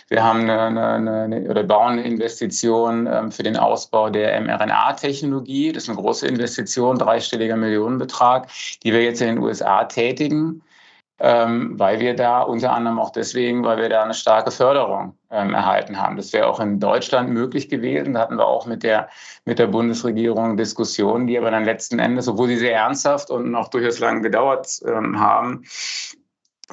wir 0.09 0.22
haben 0.22 0.42
eine, 0.42 0.61
eine, 0.61 1.22
eine 1.22 1.40
oder 1.48 1.62
bauen 1.62 1.92
eine 1.92 2.02
Investition 2.02 3.07
ähm, 3.07 3.31
für 3.31 3.42
den 3.42 3.57
Ausbau 3.57 4.11
der 4.11 4.40
mRNA-Technologie. 4.40 5.72
Das 5.72 5.85
ist 5.85 5.88
eine 5.88 5.98
große 5.98 6.26
Investition, 6.26 6.98
dreistelliger 6.98 7.57
Millionenbetrag, 7.57 8.48
die 8.83 8.92
wir 8.92 9.02
jetzt 9.02 9.20
in 9.20 9.28
den 9.28 9.38
USA 9.38 9.85
tätigen 9.85 10.62
ähm, 11.20 11.78
weil 11.78 11.98
wir 12.00 12.14
da 12.14 12.42
unter 12.42 12.72
anderem 12.72 12.98
auch 12.98 13.11
deswegen, 13.11 13.64
weil 13.64 13.78
wir 13.78 13.88
da 13.88 14.02
eine 14.02 14.14
starke 14.14 14.50
Förderung 14.50 15.16
ähm, 15.31 15.52
erhalten 15.52 16.00
haben. 16.00 16.16
Das 16.16 16.33
wäre 16.33 16.46
auch 16.46 16.61
in 16.61 16.78
Deutschland 16.78 17.31
möglich 17.31 17.68
gewesen. 17.68 18.14
Da 18.14 18.20
hatten 18.20 18.37
wir 18.37 18.46
auch 18.46 18.66
mit 18.66 18.83
der, 18.83 19.09
mit 19.44 19.59
der 19.59 19.66
Bundesregierung 19.66 20.57
Diskussionen, 20.57 21.26
die 21.26 21.37
aber 21.37 21.50
dann 21.50 21.64
letzten 21.64 21.98
Endes, 21.98 22.28
obwohl 22.28 22.48
sie 22.48 22.57
sehr 22.59 22.76
ernsthaft 22.76 23.31
und 23.31 23.54
auch 23.54 23.68
durchaus 23.68 23.98
lang 23.98 24.22
gedauert 24.22 24.81
ähm, 24.87 25.18
haben, 25.18 25.64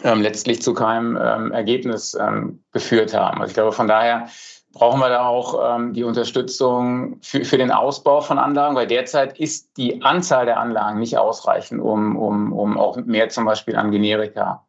ähm, 0.03 0.21
letztlich 0.21 0.61
zu 0.61 0.73
keinem 0.73 1.17
ähm, 1.19 1.51
Ergebnis 1.51 2.15
ähm, 2.19 2.63
geführt 2.71 3.13
haben. 3.13 3.39
Also 3.39 3.49
ich 3.49 3.55
glaube, 3.55 3.71
von 3.71 3.87
daher 3.87 4.27
brauchen 4.75 4.99
wir 4.99 5.09
da 5.09 5.25
auch 5.25 5.77
ähm, 5.77 5.93
die 5.93 6.03
Unterstützung 6.03 7.17
für, 7.21 7.45
für 7.45 7.57
den 7.57 7.71
Ausbau 7.71 8.19
von 8.19 8.37
Anlagen, 8.37 8.75
weil 8.75 8.87
derzeit 8.87 9.39
ist 9.39 9.69
die 9.77 10.03
Anzahl 10.03 10.45
der 10.45 10.59
Anlagen 10.59 10.99
nicht 10.99 11.17
ausreichend, 11.17 11.81
um, 11.81 12.17
um, 12.17 12.51
um 12.51 12.77
auch 12.77 12.97
mehr 12.97 13.29
zum 13.29 13.45
Beispiel 13.45 13.77
an 13.77 13.91
Generika 13.91 14.65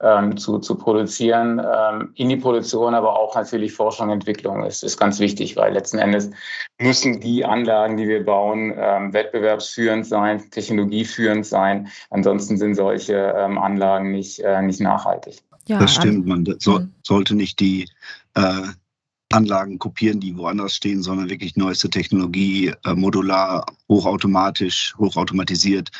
ähm, 0.00 0.38
zu, 0.38 0.60
zu 0.60 0.76
produzieren. 0.76 1.60
Ähm, 1.60 2.12
in 2.14 2.30
die 2.30 2.38
Produktion 2.38 2.94
aber 2.94 3.18
auch 3.18 3.34
natürlich 3.34 3.74
Forschung 3.74 4.06
und 4.06 4.14
Entwicklung 4.14 4.64
ist, 4.64 4.82
ist 4.82 4.96
ganz 4.96 5.20
wichtig, 5.20 5.56
weil 5.56 5.74
letzten 5.74 5.98
Endes 5.98 6.30
müssen 6.80 7.20
die 7.20 7.44
Anlagen, 7.44 7.98
die 7.98 8.08
wir 8.08 8.24
bauen, 8.24 8.72
ähm, 8.74 9.12
wettbewerbsführend 9.12 10.06
sein, 10.06 10.50
technologieführend 10.50 11.44
sein. 11.44 11.88
Ansonsten 12.08 12.56
sind 12.56 12.76
solche 12.76 13.34
ähm, 13.36 13.58
Anlagen 13.58 14.10
nicht, 14.10 14.40
äh, 14.40 14.62
nicht 14.62 14.80
nachhaltig. 14.80 15.42
Ja, 15.66 15.78
das 15.78 15.94
stimmt. 15.96 16.26
Man 16.26 16.46
so, 16.58 16.78
hm. 16.78 16.94
sollte 17.02 17.36
nicht 17.36 17.60
die 17.60 17.86
äh, 18.34 18.62
Anlagen 19.32 19.78
kopieren, 19.78 20.20
die 20.20 20.36
woanders 20.36 20.74
stehen, 20.74 21.02
sondern 21.02 21.30
wirklich 21.30 21.56
neueste 21.56 21.88
Technologie, 21.88 22.72
äh, 22.84 22.94
modular, 22.94 23.64
hochautomatisch, 23.88 24.94
hochautomatisiert 24.98 25.90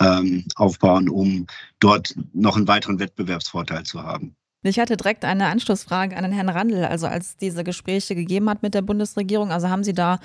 ähm, 0.00 0.44
aufbauen, 0.56 1.08
um 1.08 1.46
dort 1.80 2.14
noch 2.32 2.56
einen 2.56 2.68
weiteren 2.68 2.98
Wettbewerbsvorteil 2.98 3.84
zu 3.84 4.02
haben. 4.02 4.36
Ich 4.66 4.78
hatte 4.78 4.96
direkt 4.96 5.24
eine 5.24 5.46
Anschlussfrage 5.46 6.16
an 6.16 6.24
den 6.24 6.32
Herrn 6.32 6.48
Randl. 6.48 6.84
Also 6.84 7.06
als 7.06 7.36
diese 7.36 7.64
Gespräche 7.64 8.14
gegeben 8.14 8.50
hat 8.50 8.62
mit 8.62 8.74
der 8.74 8.82
Bundesregierung, 8.82 9.50
also 9.50 9.68
haben 9.68 9.84
Sie 9.84 9.94
da, 9.94 10.18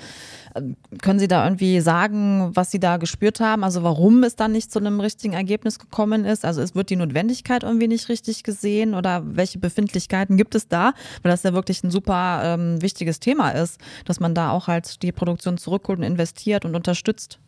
äh, 0.54 0.62
können 1.00 1.18
Sie 1.18 1.28
da 1.28 1.44
irgendwie 1.44 1.80
sagen, 1.80 2.50
was 2.54 2.70
Sie 2.70 2.80
da 2.80 2.96
gespürt 2.96 3.40
haben? 3.40 3.64
Also 3.64 3.82
warum 3.82 4.22
es 4.24 4.36
dann 4.36 4.52
nicht 4.52 4.72
zu 4.72 4.78
einem 4.78 5.00
richtigen 5.00 5.34
Ergebnis 5.34 5.78
gekommen 5.78 6.24
ist? 6.24 6.44
Also 6.44 6.60
es 6.60 6.74
wird 6.74 6.90
die 6.90 6.96
Notwendigkeit 6.96 7.62
irgendwie 7.62 7.88
nicht 7.88 8.08
richtig 8.08 8.42
gesehen 8.42 8.94
oder 8.94 9.22
welche 9.24 9.58
Befindlichkeiten 9.58 10.36
gibt 10.36 10.54
es 10.54 10.68
da? 10.68 10.92
Weil 11.22 11.30
das 11.30 11.42
ja 11.42 11.52
wirklich 11.52 11.82
ein 11.84 11.90
super 11.90 12.42
ähm, 12.44 12.82
wichtiges 12.82 13.20
Thema 13.20 13.50
ist, 13.50 13.80
dass 14.04 14.20
man 14.20 14.34
da 14.34 14.50
auch 14.50 14.66
halt 14.66 15.02
die 15.02 15.12
Produktion 15.12 15.58
zurückholt 15.58 15.98
und 15.98 16.04
investiert 16.04 16.64
und 16.64 16.74
unterstützt. 16.74 17.38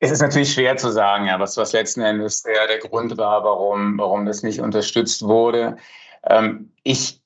Es 0.00 0.12
ist 0.12 0.20
natürlich 0.20 0.52
schwer 0.52 0.76
zu 0.76 0.90
sagen, 0.92 1.26
ja, 1.26 1.40
was, 1.40 1.56
was 1.56 1.72
letzten 1.72 2.02
Endes 2.02 2.42
der, 2.42 2.68
der 2.68 2.78
Grund 2.78 3.16
war, 3.18 3.42
warum, 3.42 3.98
warum 3.98 4.26
das 4.26 4.44
nicht 4.44 4.60
unterstützt 4.60 5.22
wurde. 5.22 5.76
Ähm, 6.24 6.72
ich 6.82 7.20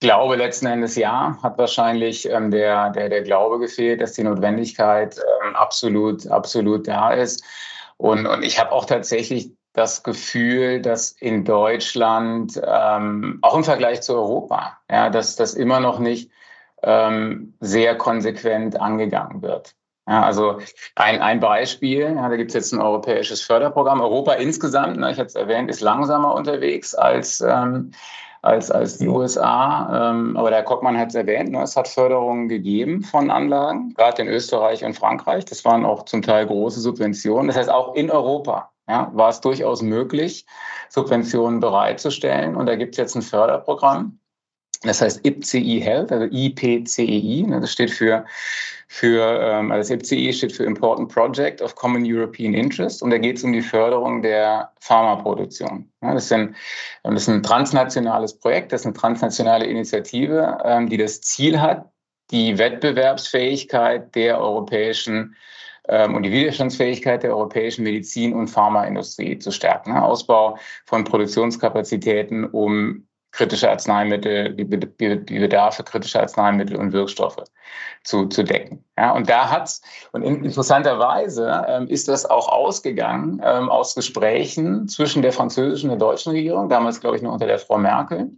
glaube 0.00 0.36
letzten 0.36 0.66
Endes 0.66 0.96
ja, 0.96 1.38
hat 1.42 1.58
wahrscheinlich 1.58 2.28
ähm, 2.28 2.50
der, 2.50 2.90
der, 2.90 3.08
der 3.08 3.22
Glaube 3.22 3.58
gefehlt, 3.58 4.00
dass 4.00 4.14
die 4.14 4.24
Notwendigkeit 4.24 5.18
ähm, 5.44 5.54
absolut, 5.54 6.26
absolut 6.26 6.88
da 6.88 7.12
ist. 7.12 7.44
Und, 7.96 8.26
und 8.26 8.42
ich 8.42 8.58
habe 8.58 8.72
auch 8.72 8.86
tatsächlich 8.86 9.52
das 9.74 10.02
Gefühl, 10.02 10.80
dass 10.80 11.12
in 11.12 11.44
Deutschland, 11.44 12.60
ähm, 12.64 13.38
auch 13.42 13.54
im 13.54 13.62
Vergleich 13.64 14.00
zu 14.00 14.14
Europa, 14.14 14.78
ja, 14.90 15.10
dass 15.10 15.36
das 15.36 15.54
immer 15.54 15.80
noch 15.80 15.98
nicht 15.98 16.30
ähm, 16.82 17.54
sehr 17.60 17.96
konsequent 17.96 18.80
angegangen 18.80 19.42
wird. 19.42 19.74
Ja, 20.08 20.22
also 20.24 20.58
ein, 20.96 21.20
ein 21.20 21.40
Beispiel, 21.40 22.00
ja, 22.00 22.28
da 22.28 22.36
gibt 22.36 22.50
es 22.50 22.54
jetzt 22.54 22.72
ein 22.72 22.80
europäisches 22.80 23.42
Förderprogramm. 23.42 24.00
Europa 24.00 24.32
insgesamt, 24.32 24.96
ne, 24.96 25.12
ich 25.12 25.18
hatte 25.18 25.28
es 25.28 25.34
erwähnt, 25.34 25.70
ist 25.70 25.82
langsamer 25.82 26.34
unterwegs 26.34 26.94
als, 26.94 27.40
ähm, 27.40 27.92
als, 28.42 28.70
als 28.70 28.98
die 28.98 29.08
USA. 29.08 30.10
Ähm, 30.10 30.36
aber 30.36 30.50
der 30.50 30.58
Herr 30.60 30.64
Kockmann 30.64 30.98
hat 30.98 31.08
es 31.10 31.14
erwähnt, 31.14 31.50
ne, 31.50 31.62
es 31.62 31.76
hat 31.76 31.88
Förderungen 31.88 32.48
gegeben 32.48 33.02
von 33.02 33.30
Anlagen, 33.30 33.94
gerade 33.94 34.22
in 34.22 34.28
Österreich 34.28 34.84
und 34.84 34.94
Frankreich. 34.94 35.44
Das 35.44 35.64
waren 35.64 35.84
auch 35.84 36.04
zum 36.04 36.22
Teil 36.22 36.46
große 36.46 36.80
Subventionen. 36.80 37.48
Das 37.48 37.56
heißt, 37.56 37.70
auch 37.70 37.94
in 37.94 38.10
Europa 38.10 38.70
ja, 38.88 39.10
war 39.14 39.28
es 39.28 39.40
durchaus 39.40 39.82
möglich, 39.82 40.46
Subventionen 40.88 41.60
bereitzustellen. 41.60 42.56
Und 42.56 42.66
da 42.66 42.76
gibt 42.76 42.94
es 42.94 42.98
jetzt 42.98 43.14
ein 43.14 43.22
Förderprogramm. 43.22 44.19
Das 44.82 45.02
heißt 45.02 45.26
IPCI 45.26 45.80
Health, 45.80 46.10
also 46.10 46.26
IPCEI, 46.30 47.44
ne, 47.46 47.60
das 47.60 47.72
steht 47.72 47.90
für 47.90 48.24
für, 48.92 49.40
ähm, 49.40 49.70
also 49.70 49.94
das 49.94 50.10
IPCI 50.10 50.32
steht 50.32 50.52
für 50.52 50.64
Important 50.64 51.12
Project 51.12 51.62
of 51.62 51.76
Common 51.76 52.02
European 52.04 52.54
Interest 52.54 53.04
und 53.04 53.10
da 53.10 53.18
geht 53.18 53.36
es 53.36 53.44
um 53.44 53.52
die 53.52 53.62
Förderung 53.62 54.20
der 54.20 54.72
Pharmaproduktion. 54.80 55.88
Ja, 56.02 56.12
das, 56.12 56.26
sind, 56.26 56.56
ähm, 57.04 57.14
das 57.14 57.22
ist 57.22 57.28
ein 57.28 57.44
transnationales 57.44 58.36
Projekt, 58.36 58.72
das 58.72 58.80
ist 58.80 58.86
eine 58.86 58.94
transnationale 58.94 59.64
Initiative, 59.64 60.58
ähm, 60.64 60.88
die 60.88 60.96
das 60.96 61.20
Ziel 61.20 61.60
hat, 61.60 61.88
die 62.32 62.58
Wettbewerbsfähigkeit 62.58 64.12
der 64.16 64.40
europäischen 64.40 65.36
ähm, 65.88 66.16
und 66.16 66.24
die 66.24 66.32
Widerstandsfähigkeit 66.32 67.22
der 67.22 67.30
europäischen 67.30 67.84
Medizin- 67.84 68.34
und 68.34 68.48
Pharmaindustrie 68.48 69.38
zu 69.38 69.52
stärken. 69.52 69.96
Ausbau 69.96 70.58
von 70.86 71.04
Produktionskapazitäten, 71.04 72.44
um 72.44 73.06
kritische 73.32 73.70
Arzneimittel, 73.70 74.54
die, 74.54 74.64
die 74.66 75.38
Bedarfe 75.38 75.84
kritischer 75.84 76.20
Arzneimittel 76.20 76.76
und 76.76 76.92
Wirkstoffe 76.92 77.42
zu, 78.02 78.26
zu 78.26 78.42
decken. 78.42 78.84
Ja, 78.98 79.12
und 79.12 79.28
da 79.28 79.50
hat's, 79.50 79.82
und 80.12 80.22
in, 80.22 80.44
interessanterweise 80.44 81.64
ähm, 81.68 81.86
ist 81.86 82.08
das 82.08 82.26
auch 82.26 82.48
ausgegangen 82.48 83.40
ähm, 83.44 83.68
aus 83.68 83.94
Gesprächen 83.94 84.88
zwischen 84.88 85.22
der 85.22 85.32
französischen 85.32 85.90
und 85.90 85.98
der 85.98 86.08
deutschen 86.08 86.32
Regierung, 86.32 86.68
damals 86.68 87.00
glaube 87.00 87.16
ich 87.16 87.22
noch 87.22 87.32
unter 87.32 87.46
der 87.46 87.58
Frau 87.58 87.78
Merkel, 87.78 88.30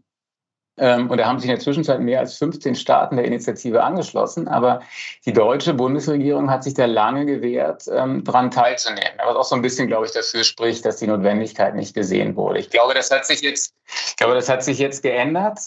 und 0.77 1.19
da 1.19 1.27
haben 1.27 1.39
sich 1.39 1.51
in 1.51 1.57
der 1.57 1.63
Zwischenzeit 1.63 2.01
mehr 2.01 2.21
als 2.21 2.39
15 2.39 2.75
Staaten 2.75 3.17
der 3.17 3.27
Initiative 3.27 3.83
angeschlossen. 3.83 4.49
Aber 4.49 4.81
die 5.27 5.33
deutsche 5.33 5.75
Bundesregierung 5.75 6.51
hat 6.51 6.65
sich 6.65 6.75
da 6.75 6.87
lange 6.87 7.27
gewehrt, 7.27 7.85
ähm, 7.93 8.25
daran 8.25 8.51
teilzunehmen. 8.51 9.19
Was 9.19 9.37
auch 9.37 9.45
so 9.45 9.55
ein 9.55 9.63
bisschen, 9.63 9.89
glaube 9.89 10.07
ich, 10.07 10.13
dafür 10.13 10.45
spricht, 10.45 10.85
dass 10.87 10.97
die 10.97 11.07
Notwendigkeit 11.07 11.75
nicht 11.75 11.95
gesehen 11.95 12.37
wurde. 12.37 12.59
Ich 12.59 12.71
glaube, 12.71 12.95
das 12.95 13.11
hat 13.11 13.27
sich 13.27 13.43
jetzt, 13.43 13.75
ich 14.09 14.17
glaube, 14.17 14.35
das 14.35 14.49
hat 14.49 14.65
sich 14.65 14.79
jetzt 14.79 15.03
geändert. 15.03 15.59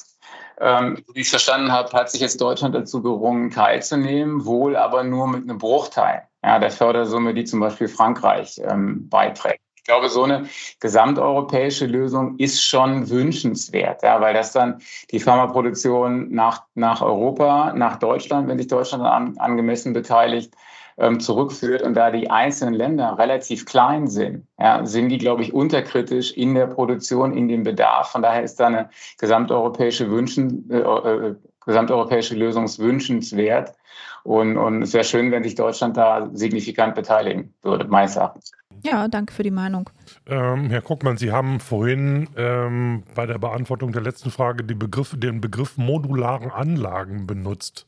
Ähm, 0.59 1.03
wie 1.13 1.21
ich 1.21 1.29
verstanden 1.29 1.71
habe, 1.71 1.91
hat 1.91 2.09
sich 2.09 2.21
jetzt 2.21 2.39
Deutschland 2.39 2.73
dazu 2.73 3.01
gerungen, 3.01 3.51
teilzunehmen, 3.51 4.45
wohl 4.45 4.75
aber 4.75 5.03
nur 5.03 5.27
mit 5.27 5.43
einem 5.43 5.57
Bruchteil 5.57 6.23
ja, 6.43 6.59
der 6.59 6.71
Fördersumme, 6.71 7.33
die 7.33 7.43
zum 7.43 7.59
Beispiel 7.59 7.87
Frankreich 7.87 8.61
ähm, 8.63 9.09
beiträgt. 9.09 9.64
Ich 9.85 9.87
glaube, 9.87 10.09
so 10.09 10.23
eine 10.23 10.49
gesamteuropäische 10.79 11.85
Lösung 11.85 12.39
ist 12.39 12.59
schon 12.59 13.07
wünschenswert, 13.07 14.01
ja, 14.01 14.19
weil 14.19 14.33
das 14.33 14.51
dann 14.51 14.81
die 15.11 15.19
Pharmaproduktion 15.19 16.33
nach, 16.33 16.63
nach 16.73 17.03
Europa, 17.03 17.71
nach 17.71 17.97
Deutschland, 17.97 18.47
wenn 18.47 18.57
sich 18.57 18.65
Deutschland 18.65 19.03
an, 19.03 19.37
angemessen 19.37 19.93
beteiligt, 19.93 20.55
ähm, 20.97 21.19
zurückführt. 21.19 21.83
Und 21.83 21.93
da 21.93 22.09
die 22.09 22.31
einzelnen 22.31 22.73
Länder 22.73 23.15
relativ 23.19 23.67
klein 23.67 24.07
sind, 24.07 24.47
ja, 24.57 24.83
sind 24.87 25.09
die, 25.09 25.19
glaube 25.19 25.43
ich, 25.43 25.53
unterkritisch 25.53 26.31
in 26.33 26.55
der 26.55 26.65
Produktion, 26.65 27.37
in 27.37 27.47
dem 27.47 27.61
Bedarf. 27.61 28.09
Von 28.09 28.23
daher 28.23 28.41
ist 28.41 28.59
da 28.59 28.65
eine 28.65 28.89
gesamteuropäische, 29.19 30.09
Wünschen, 30.09 30.67
äh, 30.71 30.79
äh, 30.79 31.35
gesamteuropäische 31.63 32.33
Lösung 32.33 32.65
wünschenswert. 32.79 33.75
Und, 34.23 34.57
und 34.57 34.81
es 34.81 34.93
wäre 34.93 35.03
schön, 35.03 35.29
wenn 35.29 35.43
sich 35.43 35.53
Deutschland 35.53 35.95
da 35.95 36.27
signifikant 36.33 36.95
beteiligen 36.95 37.53
würde, 37.61 37.85
meines 37.87 38.15
Erachtens. 38.15 38.51
Ja, 38.85 39.07
danke 39.07 39.33
für 39.33 39.41
die 39.41 39.51
Meinung. 39.51 39.89
Ähm, 40.27 40.69
Herr 40.69 40.81
Kockmann, 40.81 41.17
Sie 41.17 41.31
haben 41.31 41.59
vorhin 41.59 42.29
ähm, 42.35 43.01
bei 43.15 43.25
der 43.25 43.39
Beantwortung 43.39 43.91
der 43.91 44.03
letzten 44.03 44.29
Frage 44.29 44.63
Begriff, 44.63 45.15
den 45.17 45.41
Begriff 45.41 45.75
modularen 45.77 46.51
Anlagen 46.51 47.25
benutzt. 47.25 47.87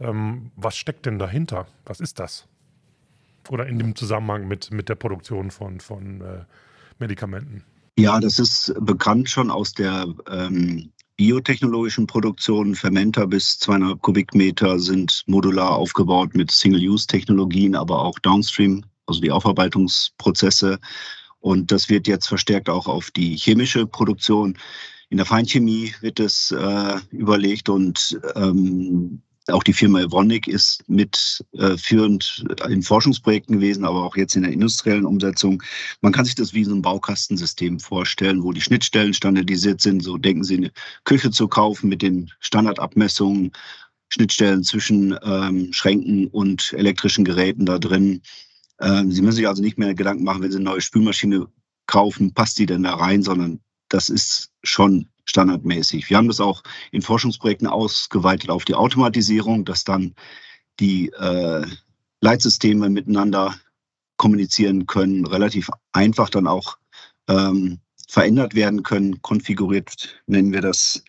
Ähm, 0.00 0.50
was 0.56 0.76
steckt 0.76 1.06
denn 1.06 1.20
dahinter? 1.20 1.68
Was 1.86 2.00
ist 2.00 2.18
das? 2.18 2.48
Oder 3.48 3.66
in 3.68 3.78
dem 3.78 3.94
Zusammenhang 3.94 4.48
mit, 4.48 4.72
mit 4.72 4.88
der 4.88 4.96
Produktion 4.96 5.52
von, 5.52 5.78
von 5.78 6.20
äh, 6.20 6.44
Medikamenten? 6.98 7.62
Ja, 7.96 8.18
das 8.18 8.40
ist 8.40 8.74
bekannt 8.80 9.30
schon 9.30 9.52
aus 9.52 9.72
der 9.72 10.06
ähm, 10.28 10.90
biotechnologischen 11.16 12.08
Produktion. 12.08 12.74
Fermenter 12.74 13.28
bis 13.28 13.60
200 13.60 14.02
Kubikmeter 14.02 14.80
sind 14.80 15.22
modular 15.28 15.76
aufgebaut 15.76 16.34
mit 16.34 16.50
Single-Use-Technologien, 16.50 17.76
aber 17.76 18.02
auch 18.02 18.18
Downstream 18.18 18.84
also 19.06 19.20
die 19.20 19.30
Aufarbeitungsprozesse. 19.30 20.78
Und 21.40 21.70
das 21.72 21.88
wird 21.88 22.06
jetzt 22.06 22.26
verstärkt 22.26 22.68
auch 22.68 22.86
auf 22.86 23.10
die 23.10 23.36
chemische 23.36 23.86
Produktion. 23.86 24.56
In 25.10 25.18
der 25.18 25.26
Feinchemie 25.26 25.94
wird 26.00 26.18
es 26.18 26.50
äh, 26.50 26.96
überlegt 27.10 27.68
und 27.68 28.18
ähm, 28.34 29.22
auch 29.48 29.62
die 29.62 29.74
Firma 29.74 30.00
Evonik 30.00 30.48
ist 30.48 30.82
mit 30.88 31.44
äh, 31.52 31.76
in 32.68 32.82
Forschungsprojekten 32.82 33.56
gewesen, 33.56 33.84
aber 33.84 34.04
auch 34.04 34.16
jetzt 34.16 34.36
in 34.36 34.42
der 34.42 34.52
industriellen 34.52 35.04
Umsetzung. 35.04 35.62
Man 36.00 36.12
kann 36.12 36.24
sich 36.24 36.34
das 36.34 36.54
wie 36.54 36.64
so 36.64 36.74
ein 36.74 36.82
Baukastensystem 36.82 37.78
vorstellen, 37.78 38.42
wo 38.42 38.52
die 38.52 38.62
Schnittstellen 38.62 39.12
standardisiert 39.12 39.80
sind. 39.82 40.02
So 40.02 40.16
denken 40.16 40.44
Sie, 40.44 40.56
eine 40.56 40.72
Küche 41.04 41.30
zu 41.30 41.46
kaufen 41.48 41.90
mit 41.90 42.00
den 42.00 42.30
Standardabmessungen, 42.40 43.52
Schnittstellen 44.08 44.62
zwischen 44.64 45.18
ähm, 45.22 45.72
Schränken 45.72 46.28
und 46.28 46.72
elektrischen 46.72 47.24
Geräten 47.24 47.66
da 47.66 47.78
drin. 47.78 48.22
Ähm, 48.84 49.10
Sie 49.10 49.22
müssen 49.22 49.36
sich 49.36 49.48
also 49.48 49.62
nicht 49.62 49.78
mehr 49.78 49.94
Gedanken 49.94 50.24
machen, 50.24 50.42
wenn 50.42 50.50
Sie 50.50 50.58
eine 50.58 50.66
neue 50.66 50.80
Spülmaschine 50.80 51.48
kaufen, 51.86 52.34
passt 52.34 52.58
die 52.58 52.66
denn 52.66 52.82
da 52.82 52.94
rein, 52.94 53.22
sondern 53.22 53.60
das 53.88 54.08
ist 54.08 54.50
schon 54.62 55.08
standardmäßig. 55.24 56.10
Wir 56.10 56.16
haben 56.16 56.28
das 56.28 56.40
auch 56.40 56.62
in 56.92 57.02
Forschungsprojekten 57.02 57.66
ausgeweitet 57.66 58.50
auf 58.50 58.64
die 58.64 58.74
Automatisierung, 58.74 59.64
dass 59.64 59.84
dann 59.84 60.14
die 60.80 61.10
äh, 61.12 61.66
Leitsysteme 62.20 62.88
miteinander 62.90 63.54
kommunizieren 64.16 64.86
können, 64.86 65.26
relativ 65.26 65.70
einfach 65.92 66.30
dann 66.30 66.46
auch 66.46 66.78
ähm, 67.28 67.80
verändert 68.08 68.54
werden 68.54 68.82
können, 68.82 69.22
konfiguriert 69.22 70.22
nennen 70.26 70.52
wir 70.52 70.60
das, 70.60 71.02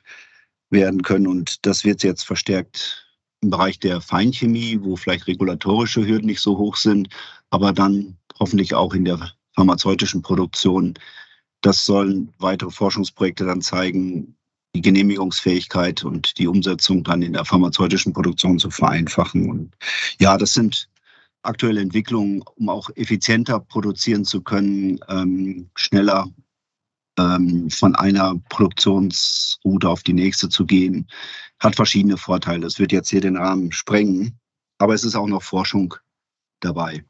werden 0.69 1.03
können. 1.03 1.27
Und 1.27 1.65
das 1.65 1.83
wird 1.83 2.03
jetzt 2.03 2.23
verstärkt 2.23 3.05
im 3.41 3.49
Bereich 3.49 3.79
der 3.79 4.01
Feinchemie, 4.01 4.79
wo 4.81 4.95
vielleicht 4.95 5.27
regulatorische 5.27 6.05
Hürden 6.05 6.25
nicht 6.25 6.41
so 6.41 6.57
hoch 6.57 6.77
sind, 6.77 7.09
aber 7.51 7.73
dann 7.73 8.17
hoffentlich 8.39 8.73
auch 8.73 8.93
in 8.93 9.05
der 9.05 9.31
pharmazeutischen 9.55 10.21
Produktion 10.21 10.95
Das 11.62 11.86
sollen 11.86 12.34
weitere 12.39 12.69
Forschungsprojekte 12.71 13.45
dann 13.45 13.62
zeigen, 13.62 14.36
die 14.75 14.81
Genehmigungsfähigkeit 14.81 16.03
und 16.03 16.38
die 16.38 16.47
Umsetzung 16.47 17.03
dann 17.03 17.21
in 17.23 17.34
der 17.34 17.45
pharmazeutischen 17.45 18.13
Produktion 18.13 18.60
zu 18.60 18.69
vereinfachen. 18.69 19.49
Und 19.49 19.75
ja, 20.19 20.38
das 20.38 20.53
sind 20.53 20.89
aktuelle 21.43 21.81
Entwicklungen, 21.81 22.43
um 22.55 22.69
auch 22.69 22.89
effizienter 22.95 23.60
produzieren 23.60 24.25
zu 24.25 24.41
können, 24.41 24.99
ähm, 25.10 25.69
schneller 25.75 26.27
ähm, 27.17 27.69
von 27.69 27.95
einer 27.95 28.36
Produktionsroute 28.49 29.89
auf 29.89 30.03
die 30.03 30.13
nächste 30.13 30.49
zu 30.49 30.65
gehen, 30.65 31.08
hat 31.60 31.75
verschiedene 31.75 32.17
Vorteile. 32.17 32.67
Es 32.67 32.79
wird 32.79 32.91
jetzt 32.91 33.10
hier 33.10 33.21
den 33.21 33.38
Rahmen 33.38 33.71
sprengen, 33.71 34.38
aber 34.79 34.93
es 34.93 35.03
ist 35.03 35.15
auch 35.15 35.27
noch 35.27 35.43
Forschung 35.43 35.95
dabei. 36.60 37.03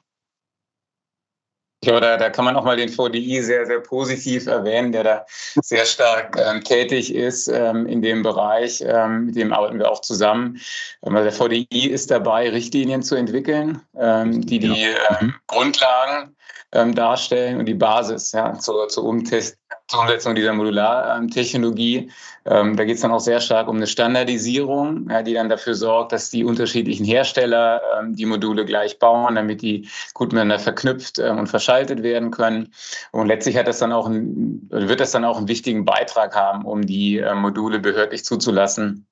Ja, 1.85 1.99
da, 1.99 2.17
da 2.17 2.29
kann 2.29 2.45
man 2.45 2.55
auch 2.55 2.63
mal 2.63 2.77
den 2.77 2.89
VDI 2.89 3.41
sehr, 3.41 3.65
sehr 3.65 3.79
positiv 3.79 4.47
erwähnen, 4.47 4.91
der 4.91 5.03
da 5.03 5.25
sehr 5.61 5.85
stark 5.85 6.37
ähm, 6.37 6.63
tätig 6.63 7.13
ist 7.13 7.47
ähm, 7.47 7.85
in 7.87 8.01
dem 8.01 8.23
Bereich. 8.23 8.83
Ähm, 8.85 9.27
mit 9.27 9.35
dem 9.35 9.53
arbeiten 9.53 9.79
wir 9.79 9.91
auch 9.91 10.01
zusammen. 10.01 10.59
Ähm, 11.05 11.13
der 11.13 11.31
VDI 11.31 11.87
ist 11.87 12.11
dabei, 12.11 12.49
Richtlinien 12.49 13.03
zu 13.03 13.15
entwickeln, 13.15 13.81
ähm, 13.97 14.45
die 14.45 14.59
die 14.59 14.87
ähm, 15.21 15.35
Grundlagen 15.47 16.35
darstellen 16.71 17.59
und 17.59 17.67
die 17.67 17.73
Basis 17.73 18.33
ja, 18.33 18.59
zur, 18.59 18.89
zur 18.89 19.05
Umtest 19.05 19.57
zur 19.87 20.01
Umsetzung 20.01 20.35
dieser 20.35 20.53
Modulartechnologie. 20.53 22.11
Ähm, 22.45 22.75
da 22.75 22.85
geht 22.85 22.95
es 22.95 23.01
dann 23.01 23.11
auch 23.11 23.19
sehr 23.19 23.39
stark 23.39 23.67
um 23.67 23.75
eine 23.75 23.87
Standardisierung, 23.87 25.09
ja, 25.09 25.21
die 25.21 25.33
dann 25.33 25.49
dafür 25.49 25.75
sorgt, 25.75 26.11
dass 26.11 26.29
die 26.29 26.43
unterschiedlichen 26.43 27.05
Hersteller 27.05 27.81
ähm, 27.99 28.15
die 28.15 28.25
Module 28.25 28.65
gleich 28.65 28.97
bauen, 28.99 29.35
damit 29.35 29.61
die 29.61 29.87
gut 30.13 30.33
miteinander 30.33 30.59
verknüpft 30.59 31.19
ähm, 31.19 31.37
und 31.39 31.47
verschaltet 31.47 32.03
werden 32.03 32.31
können. 32.31 32.73
Und 33.11 33.27
letztlich 33.27 33.57
hat 33.57 33.67
das 33.67 33.79
dann 33.79 33.91
auch 33.91 34.07
ein, 34.07 34.67
wird 34.69 34.99
das 34.99 35.11
dann 35.11 35.25
auch 35.25 35.37
einen 35.37 35.47
wichtigen 35.47 35.85
Beitrag 35.85 36.35
haben, 36.35 36.65
um 36.65 36.85
die 36.85 37.19
äh, 37.19 37.35
Module 37.35 37.79
behördlich 37.79 38.25
zuzulassen 38.25 39.07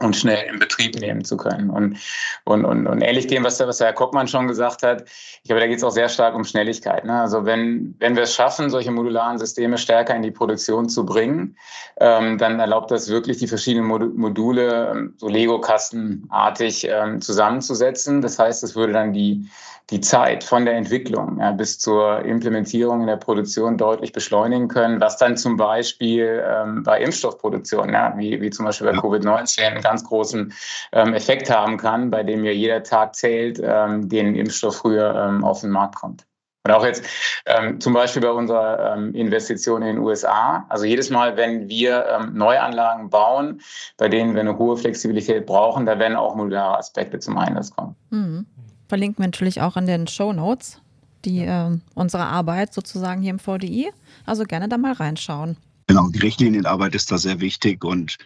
und 0.00 0.16
schnell 0.16 0.48
in 0.48 0.58
Betrieb 0.58 0.98
nehmen 1.00 1.24
zu 1.24 1.36
können. 1.36 1.70
Und, 1.70 1.98
und, 2.44 2.64
und, 2.64 2.86
und 2.86 3.02
ähnlich 3.02 3.26
dem, 3.26 3.44
was 3.44 3.58
was 3.58 3.78
der 3.78 3.88
Herr 3.88 3.94
Koppmann 3.94 4.28
schon 4.28 4.46
gesagt 4.46 4.82
hat, 4.82 5.04
ich 5.42 5.44
glaube, 5.44 5.60
da 5.60 5.66
geht 5.66 5.78
es 5.78 5.84
auch 5.84 5.90
sehr 5.90 6.08
stark 6.08 6.34
um 6.34 6.44
Schnelligkeit. 6.44 7.04
Ne? 7.04 7.20
Also 7.20 7.44
wenn, 7.44 7.94
wenn 7.98 8.14
wir 8.14 8.22
es 8.22 8.34
schaffen, 8.34 8.70
solche 8.70 8.90
modularen 8.90 9.38
Systeme 9.38 9.78
stärker 9.78 10.14
in 10.14 10.22
die 10.22 10.30
Produktion 10.30 10.88
zu 10.88 11.04
bringen, 11.04 11.56
ähm, 12.00 12.38
dann 12.38 12.60
erlaubt 12.60 12.90
das 12.90 13.08
wirklich, 13.08 13.38
die 13.38 13.48
verschiedenen 13.48 13.86
Module 13.86 14.90
ähm, 14.90 15.14
so 15.16 15.28
Lego-Kastenartig 15.28 16.88
ähm, 16.88 17.20
zusammenzusetzen. 17.20 18.20
Das 18.20 18.38
heißt, 18.38 18.62
es 18.62 18.76
würde 18.76 18.92
dann 18.92 19.12
die, 19.12 19.48
die 19.90 20.00
Zeit 20.00 20.44
von 20.44 20.66
der 20.66 20.74
Entwicklung 20.74 21.38
ja, 21.40 21.50
bis 21.52 21.78
zur 21.78 22.22
Implementierung 22.24 23.00
in 23.00 23.06
der 23.06 23.16
Produktion 23.16 23.78
deutlich 23.78 24.12
beschleunigen 24.12 24.68
können, 24.68 25.00
was 25.00 25.16
dann 25.16 25.36
zum 25.36 25.56
Beispiel 25.56 26.44
ähm, 26.46 26.82
bei 26.82 27.00
Impfstoffproduktion, 27.00 27.92
ja, 27.92 28.12
wie, 28.16 28.40
wie 28.40 28.50
zum 28.50 28.66
Beispiel 28.66 28.86
bei 28.86 28.98
Covid-19, 28.98 29.62
einen 29.62 29.82
ganz 29.88 30.04
großen 30.04 30.52
ähm, 30.92 31.14
Effekt 31.14 31.50
haben 31.50 31.76
kann, 31.76 32.10
bei 32.10 32.22
dem 32.22 32.44
ja 32.44 32.52
jeder 32.52 32.82
Tag 32.82 33.14
zählt, 33.14 33.60
ähm, 33.62 34.08
den 34.08 34.34
Impfstoff 34.34 34.76
früher 34.76 35.14
ähm, 35.14 35.44
auf 35.44 35.60
den 35.60 35.70
Markt 35.70 35.96
kommt. 35.96 36.24
Und 36.64 36.72
auch 36.72 36.84
jetzt 36.84 37.04
ähm, 37.46 37.80
zum 37.80 37.94
Beispiel 37.94 38.20
bei 38.20 38.30
unserer 38.30 38.94
ähm, 38.94 39.14
Investition 39.14 39.80
in 39.82 39.96
den 39.96 39.98
USA. 39.98 40.66
Also 40.68 40.84
jedes 40.84 41.08
Mal, 41.08 41.36
wenn 41.36 41.68
wir 41.68 42.04
ähm, 42.06 42.34
Neuanlagen 42.34 43.08
bauen, 43.08 43.60
bei 43.96 44.08
denen 44.08 44.34
wir 44.34 44.40
eine 44.42 44.58
hohe 44.58 44.76
Flexibilität 44.76 45.46
brauchen, 45.46 45.86
da 45.86 45.98
werden 45.98 46.16
auch 46.16 46.34
modulare 46.34 46.78
Aspekte 46.78 47.18
zum 47.18 47.38
Einsatz 47.38 47.70
kommen. 47.70 47.96
Mhm 48.10 48.46
verlinken 48.88 49.22
wir 49.22 49.28
natürlich 49.28 49.60
auch 49.60 49.76
in 49.76 49.86
den 49.86 50.06
Show 50.06 50.32
Notes, 50.32 50.80
die 51.24 51.40
äh, 51.40 51.78
unsere 51.94 52.24
Arbeit 52.24 52.74
sozusagen 52.74 53.22
hier 53.22 53.30
im 53.30 53.38
VDI. 53.38 53.90
Also 54.24 54.44
gerne 54.44 54.68
da 54.68 54.78
mal 54.78 54.92
reinschauen. 54.92 55.56
Genau, 55.86 56.08
die 56.08 56.18
Richtlinienarbeit 56.18 56.94
ist 56.94 57.10
da 57.10 57.18
sehr 57.18 57.40
wichtig 57.40 57.84
und 57.84 58.18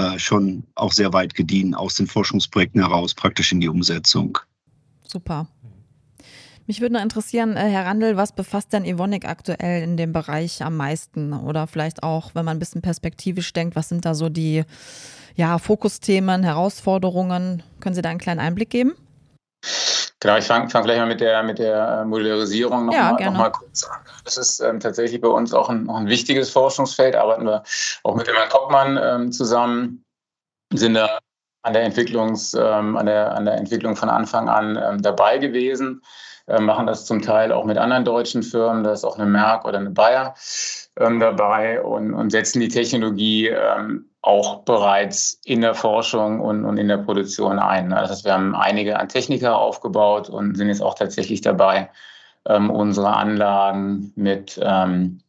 äh, 0.00 0.18
schon 0.18 0.64
auch 0.74 0.92
sehr 0.92 1.12
weit 1.12 1.34
gediehen 1.34 1.74
aus 1.74 1.94
den 1.94 2.06
Forschungsprojekten 2.06 2.80
heraus, 2.80 3.14
praktisch 3.14 3.52
in 3.52 3.60
die 3.60 3.68
Umsetzung. 3.68 4.38
Super. 5.06 5.46
Mich 6.66 6.80
würde 6.80 6.94
noch 6.94 7.02
interessieren, 7.02 7.56
äh, 7.56 7.68
Herr 7.68 7.86
Randl, 7.86 8.16
was 8.16 8.32
befasst 8.32 8.72
denn 8.72 8.84
Evonik 8.84 9.26
aktuell 9.26 9.82
in 9.82 9.96
dem 9.96 10.12
Bereich 10.12 10.62
am 10.62 10.76
meisten? 10.76 11.32
Oder 11.32 11.66
vielleicht 11.66 12.02
auch, 12.02 12.34
wenn 12.34 12.44
man 12.44 12.56
ein 12.56 12.60
bisschen 12.60 12.82
perspektivisch 12.82 13.52
denkt, 13.52 13.76
was 13.76 13.88
sind 13.88 14.04
da 14.04 14.14
so 14.14 14.28
die 14.28 14.62
ja, 15.36 15.58
Fokusthemen, 15.58 16.44
Herausforderungen? 16.44 17.62
Können 17.80 17.94
Sie 17.94 18.02
da 18.02 18.08
einen 18.10 18.20
kleinen 18.20 18.40
Einblick 18.40 18.70
geben? 18.70 18.92
Genau, 20.20 20.36
ich 20.36 20.44
fange 20.44 20.68
fang 20.68 20.82
vielleicht 20.82 21.00
mal 21.00 21.06
mit 21.06 21.20
der, 21.20 21.42
mit 21.42 21.58
der 21.58 22.04
Modularisierung 22.04 22.86
nochmal 22.86 23.16
ja, 23.18 23.30
noch 23.30 23.38
mal 23.38 23.50
kurz 23.50 23.84
an. 23.84 24.00
Das 24.24 24.36
ist 24.36 24.60
ähm, 24.60 24.78
tatsächlich 24.78 25.18
bei 25.20 25.28
uns 25.28 25.54
auch 25.54 25.70
ein, 25.70 25.88
auch 25.88 25.96
ein 25.96 26.08
wichtiges 26.08 26.50
Forschungsfeld. 26.50 27.16
Arbeiten 27.16 27.46
wir 27.46 27.62
auch 28.02 28.14
mit 28.14 28.26
dem 28.26 28.34
Herrn 28.34 28.50
Koppmann 28.50 29.00
ähm, 29.02 29.32
zusammen, 29.32 30.04
sind 30.74 30.94
da 30.94 31.18
an 31.62 31.72
der, 31.72 31.84
Entwicklungs, 31.84 32.52
ähm, 32.52 32.98
an, 32.98 33.06
der, 33.06 33.34
an 33.34 33.46
der 33.46 33.54
Entwicklung 33.54 33.96
von 33.96 34.10
Anfang 34.10 34.50
an 34.50 34.78
ähm, 34.82 35.00
dabei 35.00 35.38
gewesen, 35.38 36.02
äh, 36.48 36.60
machen 36.60 36.86
das 36.86 37.06
zum 37.06 37.22
Teil 37.22 37.50
auch 37.50 37.64
mit 37.64 37.78
anderen 37.78 38.04
deutschen 38.04 38.42
Firmen, 38.42 38.84
da 38.84 38.92
ist 38.92 39.04
auch 39.04 39.18
eine 39.18 39.26
Merck 39.26 39.64
oder 39.64 39.78
eine 39.78 39.90
Bayer 39.90 40.34
ähm, 40.98 41.18
dabei 41.18 41.82
und, 41.82 42.12
und 42.12 42.30
setzen 42.30 42.60
die 42.60 42.68
Technologie 42.68 43.48
ähm, 43.48 44.09
auch 44.22 44.62
bereits 44.64 45.40
in 45.44 45.62
der 45.62 45.74
Forschung 45.74 46.40
und, 46.40 46.64
und 46.64 46.76
in 46.76 46.88
der 46.88 46.98
Produktion 46.98 47.58
ein. 47.58 47.88
Ne? 47.88 47.96
Das 47.96 48.10
heißt, 48.10 48.24
wir 48.24 48.34
haben 48.34 48.54
einige 48.54 48.98
an 48.98 49.08
Techniker 49.08 49.58
aufgebaut 49.58 50.28
und 50.28 50.56
sind 50.56 50.68
jetzt 50.68 50.82
auch 50.82 50.94
tatsächlich 50.94 51.40
dabei, 51.40 51.90
ähm, 52.46 52.70
unsere 52.70 53.16
Anlagen 53.16 54.12
mit 54.16 54.60
ähm, 54.62 55.20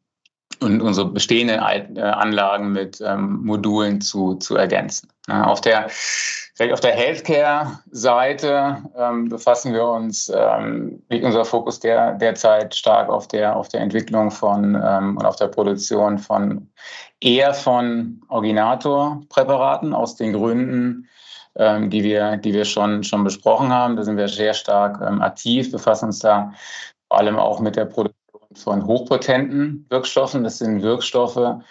und 0.62 0.82
unsere 0.82 1.08
bestehenden 1.10 1.60
äh, 1.60 2.02
Anlagen 2.02 2.72
mit 2.72 3.02
ähm, 3.06 3.44
Modulen 3.44 4.00
zu, 4.00 4.36
zu 4.36 4.56
ergänzen. 4.56 5.10
Ja, 5.28 5.46
auf 5.46 5.62
der, 5.62 5.88
vielleicht 5.90 6.74
auf 6.74 6.80
der 6.82 6.92
Healthcare-Seite 6.92 8.78
ähm, 8.96 9.30
befassen 9.30 9.74
wir 9.74 9.86
uns, 9.86 10.32
ähm, 10.34 11.02
liegt 11.10 11.26
unser 11.26 11.46
Fokus 11.46 11.80
der, 11.80 12.14
derzeit 12.14 12.76
stark 12.76 13.10
auf 13.10 13.28
der, 13.28 13.56
auf 13.56 13.70
der 13.70 13.82
Entwicklung 13.82 14.30
von 14.30 14.80
ähm, 14.84 15.18
und 15.18 15.26
auf 15.26 15.36
der 15.36 15.48
Produktion 15.48 16.20
von 16.20 16.70
eher 17.22 17.54
von 17.54 18.22
Originator-Präparaten 18.28 19.94
aus 19.94 20.16
den 20.16 20.34
Gründen, 20.34 21.08
ähm, 21.56 21.90
die 21.90 22.04
wir, 22.04 22.38
die 22.38 22.54
wir 22.54 22.66
schon, 22.66 23.04
schon 23.04 23.24
besprochen 23.24 23.72
haben. 23.72 23.96
Da 23.96 24.04
sind 24.04 24.18
wir 24.18 24.28
sehr 24.28 24.54
stark 24.54 25.00
ähm, 25.06 25.22
aktiv, 25.22 25.72
befassen 25.72 26.06
uns 26.06 26.20
da 26.20 26.52
vor 27.08 27.20
allem 27.20 27.38
auch 27.38 27.60
mit 27.60 27.76
der 27.76 27.86
Produktion 27.86 28.16
von 28.56 28.86
hochpotenten 28.86 29.86
Wirkstoffen. 29.90 30.44
Das 30.44 30.58
sind 30.58 30.82
Wirkstoffe, 30.82 31.62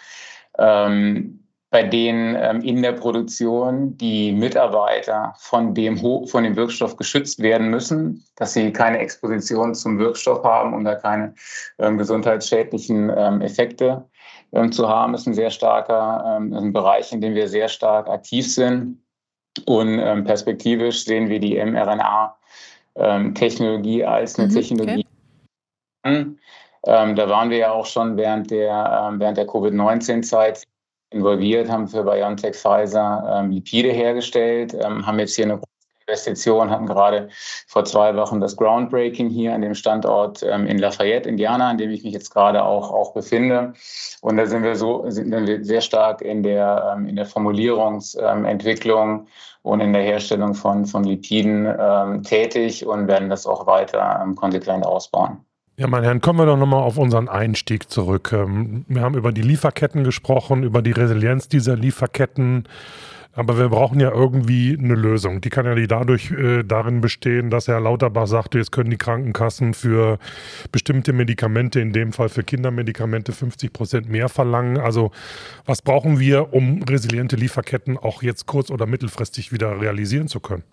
ähm, 0.57 1.41
bei 1.69 1.83
denen 1.83 2.35
ähm, 2.35 2.61
in 2.61 2.81
der 2.81 2.91
Produktion 2.91 3.97
die 3.97 4.33
Mitarbeiter 4.33 5.33
von 5.37 5.73
dem, 5.73 5.97
von 6.27 6.43
dem 6.43 6.55
Wirkstoff 6.55 6.97
geschützt 6.97 7.39
werden 7.39 7.69
müssen, 7.69 8.25
dass 8.35 8.53
sie 8.53 8.71
keine 8.71 8.99
Exposition 8.99 9.73
zum 9.73 9.97
Wirkstoff 9.97 10.43
haben 10.43 10.73
und 10.73 10.83
da 10.83 10.95
keine 10.95 11.33
ähm, 11.79 11.97
gesundheitsschädlichen 11.97 13.11
ähm, 13.15 13.41
Effekte 13.41 14.05
ähm, 14.53 14.71
zu 14.71 14.87
haben. 14.87 15.13
Ist 15.13 15.27
ein 15.27 15.33
sehr 15.33 15.49
starker 15.49 16.37
ähm, 16.37 16.53
ein 16.53 16.71
Bereich, 16.73 17.11
in 17.11 17.21
dem 17.21 17.35
wir 17.35 17.47
sehr 17.47 17.67
stark 17.67 18.09
aktiv 18.09 18.53
sind. 18.53 19.01
Und 19.65 19.99
ähm, 19.99 20.23
perspektivisch 20.23 21.03
sehen 21.03 21.29
wir 21.29 21.39
die 21.39 21.63
mRNA-Technologie 21.63 24.05
als 24.05 24.39
eine 24.39 24.47
mhm, 24.47 24.53
Technologie 24.53 25.05
okay. 26.03 26.25
an. 26.83 27.15
da 27.15 27.29
waren 27.29 27.49
wir 27.49 27.57
ja 27.57 27.71
auch 27.71 27.85
schon 27.85 28.15
während 28.15 28.49
der, 28.49 29.13
während 29.17 29.37
der 29.37 29.45
Covid-19-Zeit 29.45 30.63
involviert, 31.09 31.69
haben 31.69 31.89
für 31.89 32.03
BioNTech 32.03 32.55
Pfizer 32.55 33.45
Lipide 33.49 33.91
hergestellt, 33.91 34.73
haben 34.81 35.19
jetzt 35.19 35.35
hier 35.35 35.43
eine 35.45 35.59
Investition, 36.11 36.69
hatten 36.69 36.87
gerade 36.87 37.29
vor 37.67 37.85
zwei 37.85 38.15
Wochen 38.15 38.41
das 38.41 38.57
Groundbreaking 38.57 39.29
hier 39.29 39.53
an 39.53 39.61
dem 39.61 39.73
Standort 39.73 40.43
ähm, 40.43 40.67
in 40.67 40.77
Lafayette, 40.77 41.29
Indiana, 41.29 41.69
an 41.69 41.77
dem 41.77 41.89
ich 41.89 42.03
mich 42.03 42.13
jetzt 42.13 42.33
gerade 42.33 42.63
auch, 42.63 42.91
auch 42.91 43.13
befinde. 43.13 43.73
Und 44.21 44.37
da 44.37 44.45
sind 44.45 44.63
wir 44.63 44.75
so 44.75 45.05
sind 45.07 45.31
wir 45.31 45.63
sehr 45.63 45.81
stark 45.81 46.21
in 46.21 46.43
der, 46.43 46.93
ähm, 46.93 47.07
in 47.07 47.15
der 47.15 47.25
Formulierungsentwicklung 47.25 49.09
ähm, 49.09 49.27
und 49.63 49.79
in 49.79 49.93
der 49.93 50.01
Herstellung 50.01 50.53
von, 50.53 50.85
von 50.85 51.03
Lipiden 51.03 52.23
tätig 52.23 52.83
und 52.85 53.07
werden 53.07 53.29
das 53.29 53.45
auch 53.45 53.67
weiter 53.67 54.25
konsequent 54.35 54.83
ausbauen. 54.87 55.37
Ja, 55.77 55.85
meine 55.85 56.07
Herren, 56.07 56.19
kommen 56.19 56.39
wir 56.39 56.47
doch 56.47 56.57
nochmal 56.57 56.81
auf 56.81 56.97
unseren 56.97 57.29
Einstieg 57.29 57.91
zurück. 57.91 58.31
Wir 58.31 59.01
haben 59.01 59.15
über 59.15 59.31
die 59.31 59.43
Lieferketten 59.43 60.03
gesprochen, 60.03 60.63
über 60.63 60.81
die 60.81 60.93
Resilienz 60.93 61.47
dieser 61.47 61.75
Lieferketten. 61.75 62.67
Aber 63.33 63.57
wir 63.57 63.69
brauchen 63.69 63.99
ja 63.99 64.11
irgendwie 64.11 64.77
eine 64.77 64.95
Lösung. 64.95 65.39
Die 65.39 65.49
kann 65.49 65.65
ja 65.65 65.73
nicht 65.73 65.91
dadurch 65.91 66.31
äh, 66.31 66.63
darin 66.63 66.99
bestehen, 66.99 67.49
dass 67.49 67.67
Herr 67.67 67.79
Lauterbach 67.79 68.27
sagte, 68.27 68.57
jetzt 68.57 68.71
können 68.71 68.89
die 68.89 68.97
Krankenkassen 68.97 69.73
für 69.73 70.19
bestimmte 70.71 71.13
Medikamente, 71.13 71.79
in 71.79 71.93
dem 71.93 72.11
Fall 72.11 72.27
für 72.27 72.43
Kindermedikamente, 72.43 73.31
50 73.31 73.71
Prozent 73.71 74.09
mehr 74.09 74.27
verlangen. 74.27 74.77
Also 74.77 75.11
was 75.65 75.81
brauchen 75.81 76.19
wir, 76.19 76.53
um 76.53 76.83
resiliente 76.83 77.37
Lieferketten 77.37 77.97
auch 77.97 78.21
jetzt 78.21 78.47
kurz- 78.47 78.69
oder 78.71 78.85
mittelfristig 78.85 79.53
wieder 79.53 79.79
realisieren 79.79 80.27
zu 80.27 80.41
können? 80.41 80.63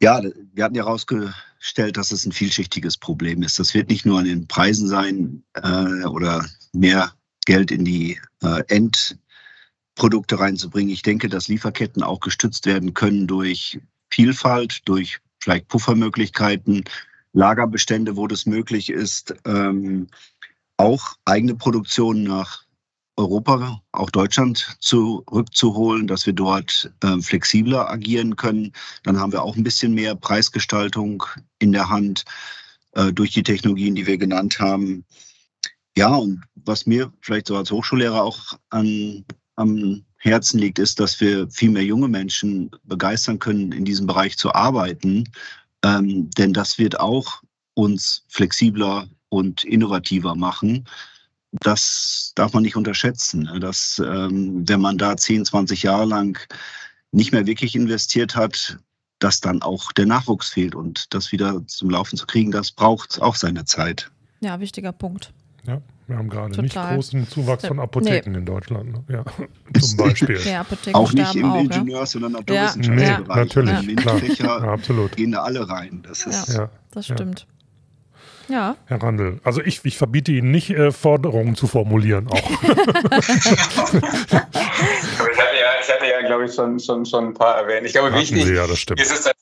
Ja, 0.00 0.20
wir 0.52 0.64
hatten 0.64 0.74
ja 0.74 0.84
herausgestellt, 0.84 1.96
dass 1.96 2.12
es 2.12 2.26
ein 2.26 2.32
vielschichtiges 2.32 2.98
Problem 2.98 3.42
ist. 3.42 3.58
Das 3.58 3.74
wird 3.74 3.88
nicht 3.88 4.06
nur 4.06 4.18
an 4.18 4.26
den 4.26 4.46
Preisen 4.46 4.86
sein 4.86 5.42
äh, 5.54 6.04
oder 6.04 6.44
mehr 6.72 7.12
Geld 7.46 7.70
in 7.70 7.84
die 7.84 8.18
äh, 8.42 8.62
Endprodukte 9.96 10.38
reinzubringen. 10.38 10.92
Ich 10.92 11.00
denke, 11.00 11.30
dass 11.30 11.48
Lieferketten 11.48 12.02
auch 12.02 12.20
gestützt 12.20 12.66
werden 12.66 12.92
können 12.92 13.26
durch 13.26 13.80
Vielfalt, 14.10 14.80
durch 14.84 15.20
vielleicht 15.40 15.68
Puffermöglichkeiten, 15.68 16.84
Lagerbestände, 17.32 18.14
wo 18.16 18.26
das 18.26 18.44
möglich 18.44 18.90
ist, 18.90 19.34
ähm, 19.46 20.08
auch 20.76 21.16
eigene 21.24 21.54
Produktion 21.54 22.24
nach 22.24 22.64
Europa, 23.16 23.80
auch 23.92 24.10
Deutschland 24.10 24.76
zurückzuholen, 24.80 26.06
dass 26.06 26.26
wir 26.26 26.34
dort 26.34 26.92
äh, 27.02 27.18
flexibler 27.22 27.88
agieren 27.88 28.36
können. 28.36 28.72
Dann 29.02 29.18
haben 29.18 29.32
wir 29.32 29.42
auch 29.42 29.56
ein 29.56 29.64
bisschen 29.64 29.94
mehr 29.94 30.14
Preisgestaltung 30.14 31.24
in 31.58 31.72
der 31.72 31.88
Hand 31.88 32.26
äh, 32.92 33.14
durch 33.14 33.30
die 33.30 33.42
Technologien, 33.42 33.94
die 33.94 34.06
wir 34.06 34.18
genannt 34.18 34.60
haben. 34.60 35.06
Ja, 35.96 36.14
und 36.16 36.42
was 36.54 36.84
mir 36.84 37.10
vielleicht 37.22 37.46
so 37.46 37.56
als 37.56 37.70
Hochschullehrer 37.70 38.22
auch 38.22 38.58
an, 38.68 39.24
am 39.56 40.04
Herzen 40.18 40.58
liegt, 40.58 40.78
ist, 40.78 41.00
dass 41.00 41.20
wir 41.20 41.48
viel 41.50 41.70
mehr 41.70 41.84
junge 41.84 42.08
Menschen 42.08 42.70
begeistern 42.84 43.38
können, 43.38 43.72
in 43.72 43.84
diesem 43.84 44.06
Bereich 44.06 44.36
zu 44.36 44.54
arbeiten. 44.54 45.24
Ähm, 45.84 46.30
denn 46.30 46.52
das 46.52 46.78
wird 46.78 46.98
auch 47.00 47.42
uns 47.74 48.24
flexibler 48.28 49.08
und 49.28 49.64
innovativer 49.64 50.34
machen 50.34 50.86
das 51.62 52.32
darf 52.34 52.52
man 52.52 52.62
nicht 52.62 52.76
unterschätzen. 52.76 53.44
Ne? 53.44 53.60
Dass, 53.60 54.02
ähm, 54.04 54.68
wenn 54.68 54.80
man 54.80 54.98
da 54.98 55.16
10, 55.16 55.44
20 55.44 55.82
Jahre 55.82 56.06
lang 56.06 56.38
nicht 57.12 57.32
mehr 57.32 57.46
wirklich 57.46 57.74
investiert 57.74 58.36
hat, 58.36 58.78
dass 59.18 59.40
dann 59.40 59.62
auch 59.62 59.92
der 59.92 60.06
Nachwuchs 60.06 60.50
fehlt. 60.50 60.74
Und 60.74 61.14
das 61.14 61.32
wieder 61.32 61.66
zum 61.66 61.90
Laufen 61.90 62.16
zu 62.16 62.26
kriegen, 62.26 62.50
das 62.50 62.70
braucht 62.70 63.20
auch 63.22 63.34
seine 63.34 63.64
Zeit. 63.64 64.10
Ja, 64.40 64.60
wichtiger 64.60 64.92
Punkt. 64.92 65.32
Ja, 65.66 65.80
wir 66.06 66.18
haben 66.18 66.28
gerade 66.28 66.60
nicht 66.62 66.76
großen 66.76 67.28
Zuwachs 67.28 67.66
von 67.66 67.80
Apotheken 67.80 68.30
nee. 68.30 68.38
in 68.38 68.44
Deutschland. 68.44 68.92
Ne? 68.92 69.04
Ja, 69.08 69.24
zum 69.80 69.96
Beispiel. 69.96 70.38
Ja, 70.44 70.64
auch 70.92 71.12
nicht 71.12 71.34
im 71.34 71.44
auch, 71.44 71.60
Ingenieurs- 71.60 72.14
ja? 72.14 72.20
oder 72.20 72.28
Naturwissenschaftsbereich. 72.28 73.86
Nee, 73.86 73.94
natürlich, 73.94 74.38
klar. 74.38 74.62
Ja, 74.64 74.72
absolut. 74.72 75.16
gehen 75.16 75.32
da 75.32 75.42
alle 75.42 75.68
rein. 75.68 76.02
Das 76.06 76.24
ist, 76.24 76.54
ja, 76.54 76.70
das 76.92 77.06
stimmt. 77.06 77.46
Ja. 78.48 78.76
Herr 78.86 79.02
Randl. 79.02 79.40
Also 79.42 79.60
ich, 79.60 79.84
ich 79.84 79.98
verbiete 79.98 80.30
Ihnen 80.30 80.52
nicht, 80.52 80.70
äh, 80.70 80.92
Forderungen 80.92 81.56
zu 81.56 81.66
formulieren 81.66 82.28
auch. 82.28 82.50
ich, 82.50 82.70
hatte 82.70 83.96
ja, 85.58 85.72
ich 85.80 85.92
hatte 85.92 86.06
ja, 86.08 86.24
glaube 86.24 86.44
ich, 86.44 86.54
schon, 86.54 86.78
schon, 86.78 87.04
schon 87.04 87.28
ein 87.28 87.34
paar 87.34 87.56
erwähnt. 87.56 87.84
Ich 87.86 87.92
glaube, 87.92 88.12
Hatten 88.12 88.20
wichtig 88.20 88.46
ja, 88.46 88.64
ist 88.66 89.10
es, 89.10 89.32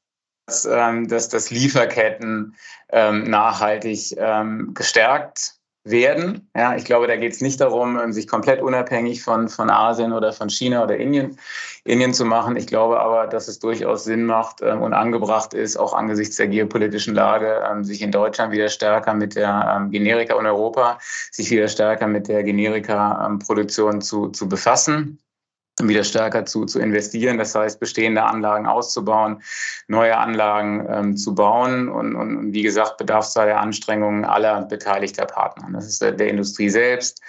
dass, 0.46 0.64
ähm, 0.64 1.08
dass, 1.08 1.28
dass 1.28 1.50
Lieferketten 1.50 2.54
ähm, 2.90 3.24
nachhaltig 3.24 4.14
ähm, 4.16 4.72
gestärkt 4.72 5.53
werden. 5.84 6.50
Ja, 6.56 6.74
ich 6.74 6.84
glaube, 6.84 7.06
da 7.06 7.16
geht 7.16 7.32
es 7.32 7.40
nicht 7.42 7.60
darum, 7.60 7.98
ähm, 7.98 8.12
sich 8.12 8.26
komplett 8.26 8.62
unabhängig 8.62 9.22
von, 9.22 9.48
von 9.48 9.68
Asien 9.70 10.12
oder 10.12 10.32
von 10.32 10.48
China 10.48 10.82
oder 10.82 10.96
Indien, 10.96 11.38
Indien 11.84 12.14
zu 12.14 12.24
machen. 12.24 12.56
Ich 12.56 12.66
glaube 12.66 13.00
aber, 13.00 13.26
dass 13.26 13.48
es 13.48 13.58
durchaus 13.58 14.04
Sinn 14.04 14.24
macht 14.24 14.62
ähm, 14.62 14.80
und 14.80 14.94
angebracht 14.94 15.52
ist, 15.52 15.76
auch 15.76 15.92
angesichts 15.92 16.36
der 16.36 16.48
geopolitischen 16.48 17.14
Lage, 17.14 17.62
ähm, 17.70 17.84
sich 17.84 18.00
in 18.00 18.10
Deutschland 18.10 18.52
wieder 18.52 18.68
stärker 18.68 19.12
mit 19.12 19.36
der 19.36 19.76
ähm, 19.76 19.90
Generika 19.90 20.34
und 20.34 20.46
Europa, 20.46 20.98
sich 21.30 21.50
wieder 21.50 21.68
stärker 21.68 22.06
mit 22.06 22.28
der 22.28 22.42
Generika-Produktion 22.42 24.00
zu, 24.00 24.28
zu 24.28 24.48
befassen 24.48 25.18
wieder 25.82 26.04
stärker 26.04 26.44
zu, 26.44 26.66
zu 26.66 26.78
investieren, 26.78 27.38
das 27.38 27.54
heißt 27.54 27.80
bestehende 27.80 28.22
Anlagen 28.22 28.66
auszubauen, 28.66 29.42
neue 29.88 30.16
Anlagen 30.16 30.86
ähm, 30.88 31.16
zu 31.16 31.34
bauen 31.34 31.88
und, 31.88 32.14
und, 32.14 32.52
wie 32.52 32.62
gesagt, 32.62 32.96
bedarf 32.98 33.26
es 33.26 33.34
da 33.34 33.44
der 33.44 33.60
Anstrengungen 33.60 34.24
aller 34.24 34.62
beteiligter 34.62 35.26
Partner. 35.26 35.68
Das 35.72 35.86
ist 35.86 36.00
der, 36.00 36.12
der 36.12 36.28
Industrie 36.28 36.68
selbst, 36.68 37.20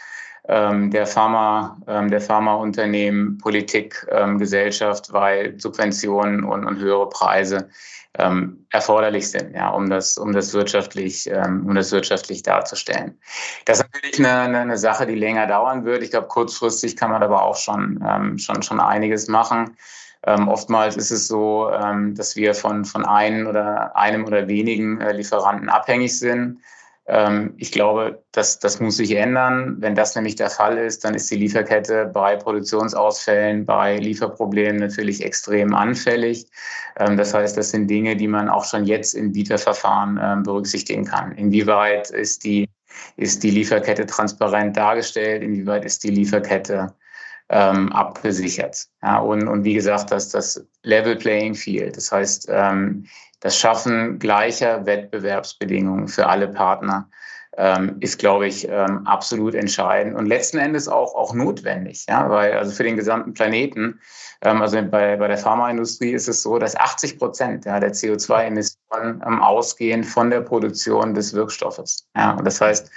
ähm, 0.48 0.92
der 0.92 1.08
Pharma, 1.08 1.82
ähm, 1.88 2.10
der 2.12 2.22
Pharmaunternehmen, 2.22 3.40
Politik, 3.40 4.06
ähm, 4.12 4.38
Gesellschaft, 4.38 5.12
weil 5.12 5.60
Subventionen 5.60 6.44
und, 6.44 6.66
und 6.66 6.78
höhere 6.78 7.10
Preise 7.10 7.70
ähm, 8.18 8.66
erforderlich 8.72 9.30
sind, 9.30 9.54
ja, 9.54 9.70
um 9.70 9.90
das, 9.90 10.18
um 10.18 10.34
das 10.34 10.54
wirtschaftlich, 10.54 11.30
ähm, 11.30 11.66
um 11.68 11.76
das 11.76 11.92
wirtschaftlich 11.92 12.44
darzustellen. 12.44 13.20
Das 13.66 13.80
ist 13.80 13.86
natürlich 13.94 14.26
eine, 14.26 14.58
eine 14.58 14.78
Sache, 14.78 15.06
die 15.06 15.16
länger 15.16 15.48
dauern 15.48 15.86
wird. 15.86 16.04
Ich 16.04 16.12
glaube, 16.12 16.28
kurzfristig 16.28 16.96
kann 16.96 17.12
man 17.12 17.24
aber 17.24 17.44
auch 17.44 17.58
schon, 17.58 18.04
ähm, 18.08 18.38
schon, 18.38 18.64
schon 18.64 18.80
einiges 18.80 19.28
machen. 19.28 19.76
Ähm, 20.26 20.48
oftmals 20.48 20.98
ist 20.98 21.12
es 21.12 21.28
so, 21.28 21.70
ähm, 21.72 22.16
dass 22.16 22.36
wir 22.36 22.56
von, 22.56 22.86
von 22.86 23.06
einem 23.06 23.48
oder 23.48 23.96
einem 23.96 24.26
oder 24.26 24.48
wenigen 24.48 25.00
äh, 25.00 25.14
Lieferanten 25.14 25.70
abhängig 25.70 26.18
sind. 26.18 26.60
Ähm, 27.08 27.54
ich 27.58 27.72
glaube, 27.72 28.24
das, 28.32 28.60
das 28.60 28.80
muss 28.80 28.98
sich 28.98 29.16
ändern. 29.16 29.78
Wenn 29.80 29.96
das 29.96 30.16
nämlich 30.16 30.36
der 30.36 30.50
Fall 30.50 30.78
ist, 30.78 31.06
dann 31.06 31.14
ist 31.14 31.30
die 31.30 31.36
Lieferkette 31.36 32.06
bei 32.08 32.36
Produktionsausfällen, 32.36 33.66
bei 33.66 33.98
Lieferproblemen 33.98 34.78
natürlich 34.78 35.24
extrem 35.24 35.76
anfällig. 35.76 36.48
Ähm, 36.98 37.18
das 37.18 37.34
heißt, 37.34 37.58
das 37.58 37.72
sind 37.72 37.88
Dinge, 37.88 38.16
die 38.16 38.28
man 38.28 38.50
auch 38.50 38.66
schon 38.66 38.86
jetzt 38.86 39.14
in 39.14 39.32
Bieterverfahren 39.34 40.20
ähm, 40.22 40.44
berücksichtigen 40.44 41.06
kann. 41.06 41.32
Inwieweit 41.34 42.10
ist 42.10 42.44
die, 42.44 42.68
ist 43.18 43.44
die 43.44 43.52
Lieferkette 43.52 44.06
transparent 44.06 44.76
dargestellt? 44.76 45.44
Inwieweit 45.44 45.86
ist 45.86 46.04
die 46.04 46.12
Lieferkette 46.12 46.94
ähm, 47.50 47.92
abgesichert. 47.92 48.88
Ja, 49.04 49.20
und, 49.20 49.48
und 49.48 49.64
wie 49.64 49.74
gesagt, 49.74 50.12
dass 50.12 50.30
das 50.30 50.66
Level 50.84 51.16
Playing 51.16 51.56
Field, 51.56 51.98
das 51.98 52.12
heißt, 52.12 52.48
ähm, 52.50 53.06
das 53.40 53.58
Schaffen 53.58 54.18
gleicher 54.18 54.86
Wettbewerbsbedingungen 54.86 56.08
für 56.08 56.28
alle 56.28 56.48
Partner 56.48 57.08
ähm, 57.58 57.98
ist, 58.00 58.20
glaube 58.20 58.48
ich, 58.48 58.68
ähm, 58.68 59.06
absolut 59.06 59.56
entscheidend 59.56 60.16
und 60.16 60.26
letzten 60.26 60.58
Endes 60.58 60.88
auch, 60.88 61.16
auch 61.16 61.34
notwendig, 61.34 62.06
ja, 62.10 62.30
weil 62.30 62.54
also 62.54 62.72
für 62.72 62.84
den 62.84 62.98
gesamten 62.98 63.34
Planeten, 63.34 64.00
ähm, 64.42 64.62
also 64.62 64.82
bei, 64.82 65.16
bei 65.16 65.28
der 65.28 65.38
Pharmaindustrie 65.38 66.12
ist 66.12 66.28
es 66.28 66.42
so, 66.42 66.60
dass 66.60 66.76
80 66.76 67.18
Prozent 67.18 67.66
ja, 67.66 67.80
der 67.80 67.94
CO2-Emissionen 67.94 69.24
ähm, 69.26 69.42
ausgehen 69.42 70.04
von 70.04 70.30
der 70.30 70.42
Produktion 70.42 71.14
des 71.14 71.34
Wirkstoffes. 71.34 72.08
Ja, 72.16 72.32
und 72.32 72.46
das 72.46 72.60
heißt, 72.60 72.92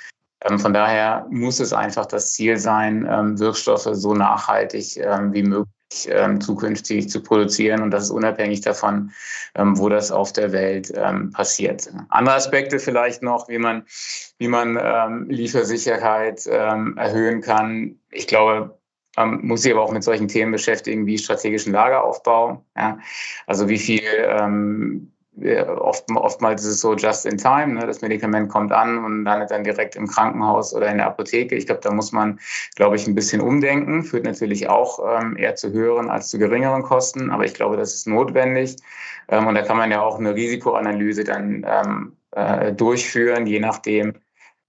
von 0.59 0.72
daher 0.72 1.27
muss 1.31 1.61
es 1.61 1.72
einfach 1.72 2.07
das 2.07 2.33
Ziel 2.33 2.59
sein, 2.59 3.09
ähm, 3.11 3.38
Wirkstoffe 3.38 3.88
so 3.92 4.14
nachhaltig 4.14 4.96
wie 4.96 5.42
möglich 5.42 5.68
ähm, 6.07 6.40
zukünftig 6.40 7.09
zu 7.09 7.22
produzieren 7.22 7.83
und 7.83 7.90
das 7.90 8.05
ist 8.05 8.11
unabhängig 8.11 8.61
davon, 8.61 9.11
ähm, 9.55 9.79
wo 9.79 9.88
das 9.88 10.11
auf 10.12 10.33
der 10.33 10.53
Welt 10.53 10.92
ähm, 10.94 11.33
passiert. 11.33 11.90
Andere 12.11 12.37
Aspekte 12.37 12.79
vielleicht 12.79 13.22
noch, 13.22 13.48
wie 13.48 13.59
man, 13.59 13.85
wie 14.38 14.48
man 14.48 14.79
ähm, 14.81 15.27
Liefersicherheit 15.31 16.42
ähm, 16.46 16.96
erhöhen 16.98 17.40
kann. 17.40 17.98
Ich 18.11 18.27
glaube, 18.27 18.79
man 19.16 19.44
muss 19.44 19.62
sich 19.62 19.72
aber 19.72 19.83
auch 19.83 19.92
mit 19.92 20.05
solchen 20.05 20.29
Themen 20.29 20.53
beschäftigen 20.53 21.07
wie 21.07 21.18
strategischen 21.18 21.72
Lageraufbau. 21.72 22.64
Also 23.46 23.68
wie 23.68 23.79
viel 23.79 24.03
ähm, 24.05 25.12
Oft, 25.79 26.05
oftmals 26.11 26.64
ist 26.64 26.68
es 26.68 26.81
so 26.81 26.94
just 26.94 27.24
in 27.24 27.38
time, 27.38 27.74
ne? 27.74 27.87
das 27.87 28.01
Medikament 28.01 28.48
kommt 28.48 28.72
an 28.72 29.05
und 29.05 29.24
landet 29.24 29.51
dann 29.51 29.62
direkt 29.62 29.94
im 29.94 30.09
Krankenhaus 30.09 30.74
oder 30.74 30.88
in 30.90 30.96
der 30.96 31.07
Apotheke. 31.07 31.55
Ich 31.55 31.66
glaube, 31.66 31.81
da 31.83 31.92
muss 31.92 32.12
man, 32.12 32.40
glaube 32.74 32.96
ich, 32.96 33.07
ein 33.07 33.14
bisschen 33.14 33.40
umdenken. 33.40 34.03
Führt 34.03 34.24
natürlich 34.24 34.68
auch 34.68 34.98
ähm, 35.20 35.37
eher 35.37 35.55
zu 35.55 35.70
höheren 35.72 36.11
als 36.11 36.29
zu 36.29 36.38
geringeren 36.38 36.83
Kosten, 36.83 37.31
aber 37.31 37.44
ich 37.44 37.55
glaube, 37.55 37.77
das 37.77 37.94
ist 37.94 38.07
notwendig. 38.07 38.77
Ähm, 39.29 39.46
und 39.46 39.55
da 39.55 39.62
kann 39.62 39.77
man 39.77 39.90
ja 39.90 40.01
auch 40.03 40.18
eine 40.18 40.35
Risikoanalyse 40.35 41.24
dann 41.24 41.64
ähm, 41.68 42.16
äh, 42.33 42.72
durchführen, 42.72 43.46
je 43.46 43.61
nachdem, 43.61 44.14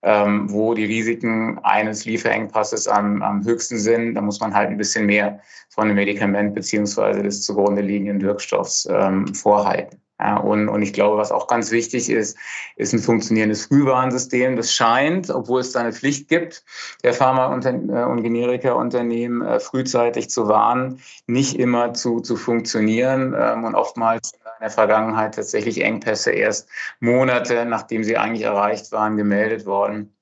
ähm, 0.02 0.52
wo 0.52 0.74
die 0.74 0.86
Risiken 0.86 1.60
eines 1.64 2.06
Lieferengpasses 2.06 2.88
am, 2.88 3.22
am 3.22 3.44
höchsten 3.44 3.78
sind. 3.78 4.16
Da 4.16 4.22
muss 4.22 4.40
man 4.40 4.54
halt 4.54 4.70
ein 4.70 4.78
bisschen 4.78 5.06
mehr 5.06 5.40
von 5.70 5.88
dem 5.88 5.96
Medikament 5.96 6.56
beziehungsweise 6.56 7.24
des 7.24 7.44
zugrunde 7.44 7.82
liegenden 7.82 8.22
Wirkstoffs 8.22 8.88
ähm, 8.92 9.34
vorhalten. 9.34 10.00
Ja, 10.22 10.36
und, 10.38 10.68
und 10.68 10.82
ich 10.82 10.92
glaube, 10.92 11.18
was 11.18 11.32
auch 11.32 11.48
ganz 11.48 11.72
wichtig 11.72 12.10
ist, 12.10 12.38
ist 12.76 12.92
ein 12.92 13.00
funktionierendes 13.00 13.68
Frühwarnsystem. 13.68 14.58
Das 14.58 14.74
scheint, 14.74 15.30
obwohl 15.30 15.62
es 15.62 15.72
da 15.72 15.80
eine 15.80 15.94
Pflicht 15.94 16.28
gibt, 16.28 16.66
der 17.04 17.14
Pharma- 17.14 17.54
und, 17.54 17.66
äh, 17.66 17.70
und 17.72 18.22
Generika-Unternehmen 18.22 19.42
äh, 19.42 19.62
frühzeitig 19.62 20.30
zu 20.30 20.50
warnen, 20.50 21.02
nicht 21.28 21.58
immer 21.58 21.94
zu, 21.94 22.20
zu 22.20 22.36
funktionieren 22.36 23.34
ähm, 23.38 23.64
und 23.64 23.76
oftmals 23.76 24.34
in 24.34 24.40
der 24.62 24.72
Vergangenheit 24.72 25.36
tatsächlich 25.36 25.82
Engpässe 25.82 26.32
erst 26.32 26.68
Monate, 27.00 27.64
nachdem 27.66 28.04
sie 28.04 28.18
eigentlich 28.18 28.44
erreicht 28.44 28.92
waren, 28.92 29.16
gemeldet 29.16 29.66
worden. 29.66 30.14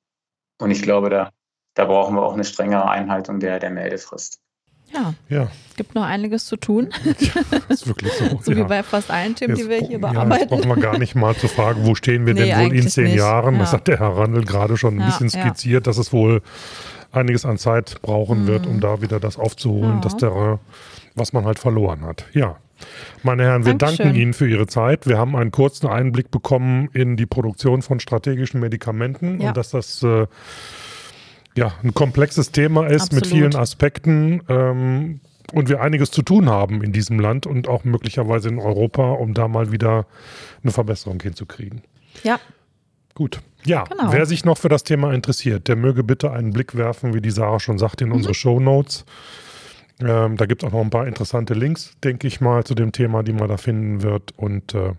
Und 0.59 0.69
ich 0.69 0.83
glaube, 0.83 1.09
da, 1.09 1.31
da 1.73 1.85
brauchen 1.85 2.15
wir 2.15 2.21
auch 2.21 2.33
eine 2.33 2.43
strengere 2.43 2.87
Einhaltung 2.87 3.39
der, 3.39 3.57
der 3.59 3.71
Meldefrist. 3.71 4.41
Ja. 4.93 5.13
ja. 5.29 5.47
Es 5.69 5.75
gibt 5.75 5.95
noch 5.95 6.03
einiges 6.03 6.45
zu 6.45 6.57
tun. 6.57 6.89
Das 7.69 7.81
ist 7.81 7.87
wirklich 7.87 8.11
so. 8.13 8.39
so 8.41 8.51
ja. 8.51 8.57
wie 8.57 8.63
bei 8.63 8.83
fast 8.83 9.11
allen 9.11 9.35
Themen, 9.35 9.55
jetzt, 9.55 9.65
die 9.65 9.69
wir 9.69 9.79
hier 9.79 9.99
bearbeiten. 9.99 10.31
Ja, 10.31 10.37
jetzt 10.37 10.49
brauchen 10.49 10.69
wir 10.69 10.77
gar 10.77 10.97
nicht 10.97 11.15
mal 11.15 11.35
zu 11.35 11.47
fragen, 11.47 11.85
wo 11.85 11.95
stehen 11.95 12.25
wir 12.25 12.33
nee, 12.35 12.45
denn 12.45 12.65
wohl 12.65 12.75
in 12.75 12.87
zehn 12.87 13.05
nicht. 13.05 13.15
Jahren? 13.15 13.55
Ja. 13.55 13.59
Das 13.59 13.73
hat 13.73 13.87
der 13.87 13.99
Herr 13.99 14.17
Randl 14.17 14.43
gerade 14.43 14.77
schon 14.77 14.99
ein 14.99 15.05
bisschen 15.05 15.29
skizziert, 15.29 15.87
dass 15.87 15.97
es 15.97 16.13
wohl 16.13 16.41
einiges 17.11 17.45
an 17.45 17.57
Zeit 17.57 18.01
brauchen 18.01 18.43
mhm. 18.43 18.47
wird, 18.47 18.67
um 18.67 18.79
da 18.79 19.01
wieder 19.01 19.19
das 19.19 19.37
aufzuholen, 19.37 20.01
dass 20.01 20.17
der, 20.17 20.59
was 21.15 21.33
man 21.33 21.45
halt 21.45 21.59
verloren 21.59 22.01
hat. 22.01 22.25
Ja. 22.33 22.57
Meine 23.23 23.43
Herren, 23.43 23.65
wir 23.65 23.73
Dankeschön. 23.73 24.05
danken 24.05 24.21
Ihnen 24.21 24.33
für 24.33 24.47
Ihre 24.47 24.67
Zeit. 24.67 25.07
Wir 25.07 25.17
haben 25.17 25.35
einen 25.35 25.51
kurzen 25.51 25.87
Einblick 25.87 26.29
bekommen 26.29 26.89
in 26.93 27.17
die 27.17 27.25
Produktion 27.25 27.81
von 27.81 27.99
strategischen 27.99 28.59
Medikamenten 28.59 29.39
und 29.39 29.57
dass 29.57 29.71
das 29.71 30.03
äh, 30.03 30.27
ja, 31.57 31.73
ein 31.83 31.93
komplexes 31.93 32.51
Thema 32.51 32.87
ist 32.87 33.03
Absolut. 33.03 33.25
mit 33.25 33.33
vielen 33.33 33.55
Aspekten 33.55 34.41
ähm, 34.47 35.19
und 35.53 35.69
wir 35.69 35.81
einiges 35.81 36.11
zu 36.11 36.21
tun 36.21 36.49
haben 36.49 36.83
in 36.83 36.91
diesem 36.93 37.19
Land 37.19 37.45
und 37.45 37.67
auch 37.67 37.83
möglicherweise 37.83 38.49
in 38.49 38.59
Europa, 38.59 39.11
um 39.11 39.33
da 39.33 39.47
mal 39.47 39.71
wieder 39.71 40.05
eine 40.63 40.71
Verbesserung 40.71 41.21
hinzukriegen. 41.21 41.81
Ja, 42.23 42.39
Gut. 43.17 43.41
Ja, 43.65 43.83
Genau. 43.85 44.11
wer 44.13 44.27
sich 44.27 44.45
noch 44.45 44.59
für 44.59 44.69
das 44.69 44.83
Thema 44.83 45.11
interessiert, 45.11 45.67
der 45.67 45.75
möge 45.75 46.03
bitte 46.03 46.31
einen 46.31 46.53
Blick 46.53 46.75
werfen, 46.77 47.15
wie 47.15 47.19
die 47.21 47.31
Sarah 47.31 47.59
schon 47.59 47.79
sagte, 47.79 48.03
in 48.03 48.11
unsere 48.11 48.35
Show 48.35 48.59
Notes. 48.59 49.05
Ähm, 49.99 50.37
da 50.37 50.45
gibt 50.45 50.61
es 50.61 50.69
auch 50.69 50.73
noch 50.73 50.81
ein 50.81 50.91
paar 50.91 51.07
interessante 51.07 51.55
Links, 51.55 51.97
denke 52.03 52.27
ich 52.27 52.41
mal, 52.41 52.63
zu 52.63 52.75
dem 52.75 52.91
Thema, 52.91 53.23
die 53.23 53.33
man 53.33 53.49
da 53.49 53.57
finden 53.57 54.03
wird. 54.03 54.33
Und 54.37 54.75
äh, 54.75 54.91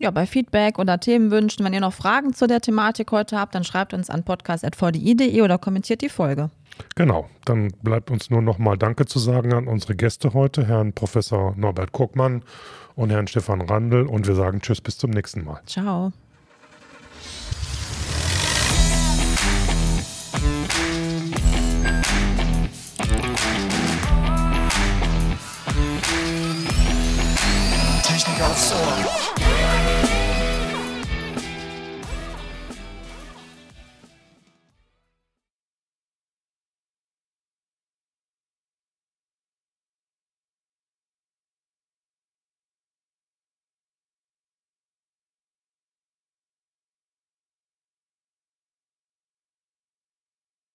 Ja, 0.00 0.12
bei 0.12 0.26
Feedback 0.26 0.78
oder 0.78 1.00
Themenwünschen, 1.00 1.64
wenn 1.64 1.72
ihr 1.72 1.80
noch 1.80 1.92
Fragen 1.92 2.32
zu 2.32 2.46
der 2.46 2.60
Thematik 2.60 3.10
heute 3.10 3.36
habt, 3.36 3.56
dann 3.56 3.64
schreibt 3.64 3.92
uns 3.92 4.10
an 4.10 4.22
podcast.vdi.de 4.22 5.42
oder 5.42 5.58
kommentiert 5.58 6.02
die 6.02 6.08
Folge. 6.08 6.50
genau, 6.94 7.28
dann 7.44 7.72
bleibt 7.82 8.12
uns 8.12 8.30
nur 8.30 8.40
noch 8.40 8.58
mal 8.58 8.78
Danke 8.78 9.06
zu 9.06 9.18
sagen 9.18 9.52
an 9.52 9.66
unsere 9.66 9.96
Gäste 9.96 10.34
heute, 10.34 10.64
Herrn 10.64 10.92
Professor 10.92 11.52
Norbert 11.56 11.90
Kuckmann 11.90 12.44
und 12.94 13.10
Herrn 13.10 13.26
Stefan 13.26 13.60
Randl. 13.62 14.02
Und 14.06 14.28
wir 14.28 14.36
sagen 14.36 14.60
Tschüss, 14.60 14.80
bis 14.80 14.98
zum 14.98 15.10
nächsten 15.10 15.44
Mal. 15.44 15.60
Ciao. 15.66 16.12
Technik 28.04 28.40
aufs 28.42 28.72
Ohr. 28.72 29.07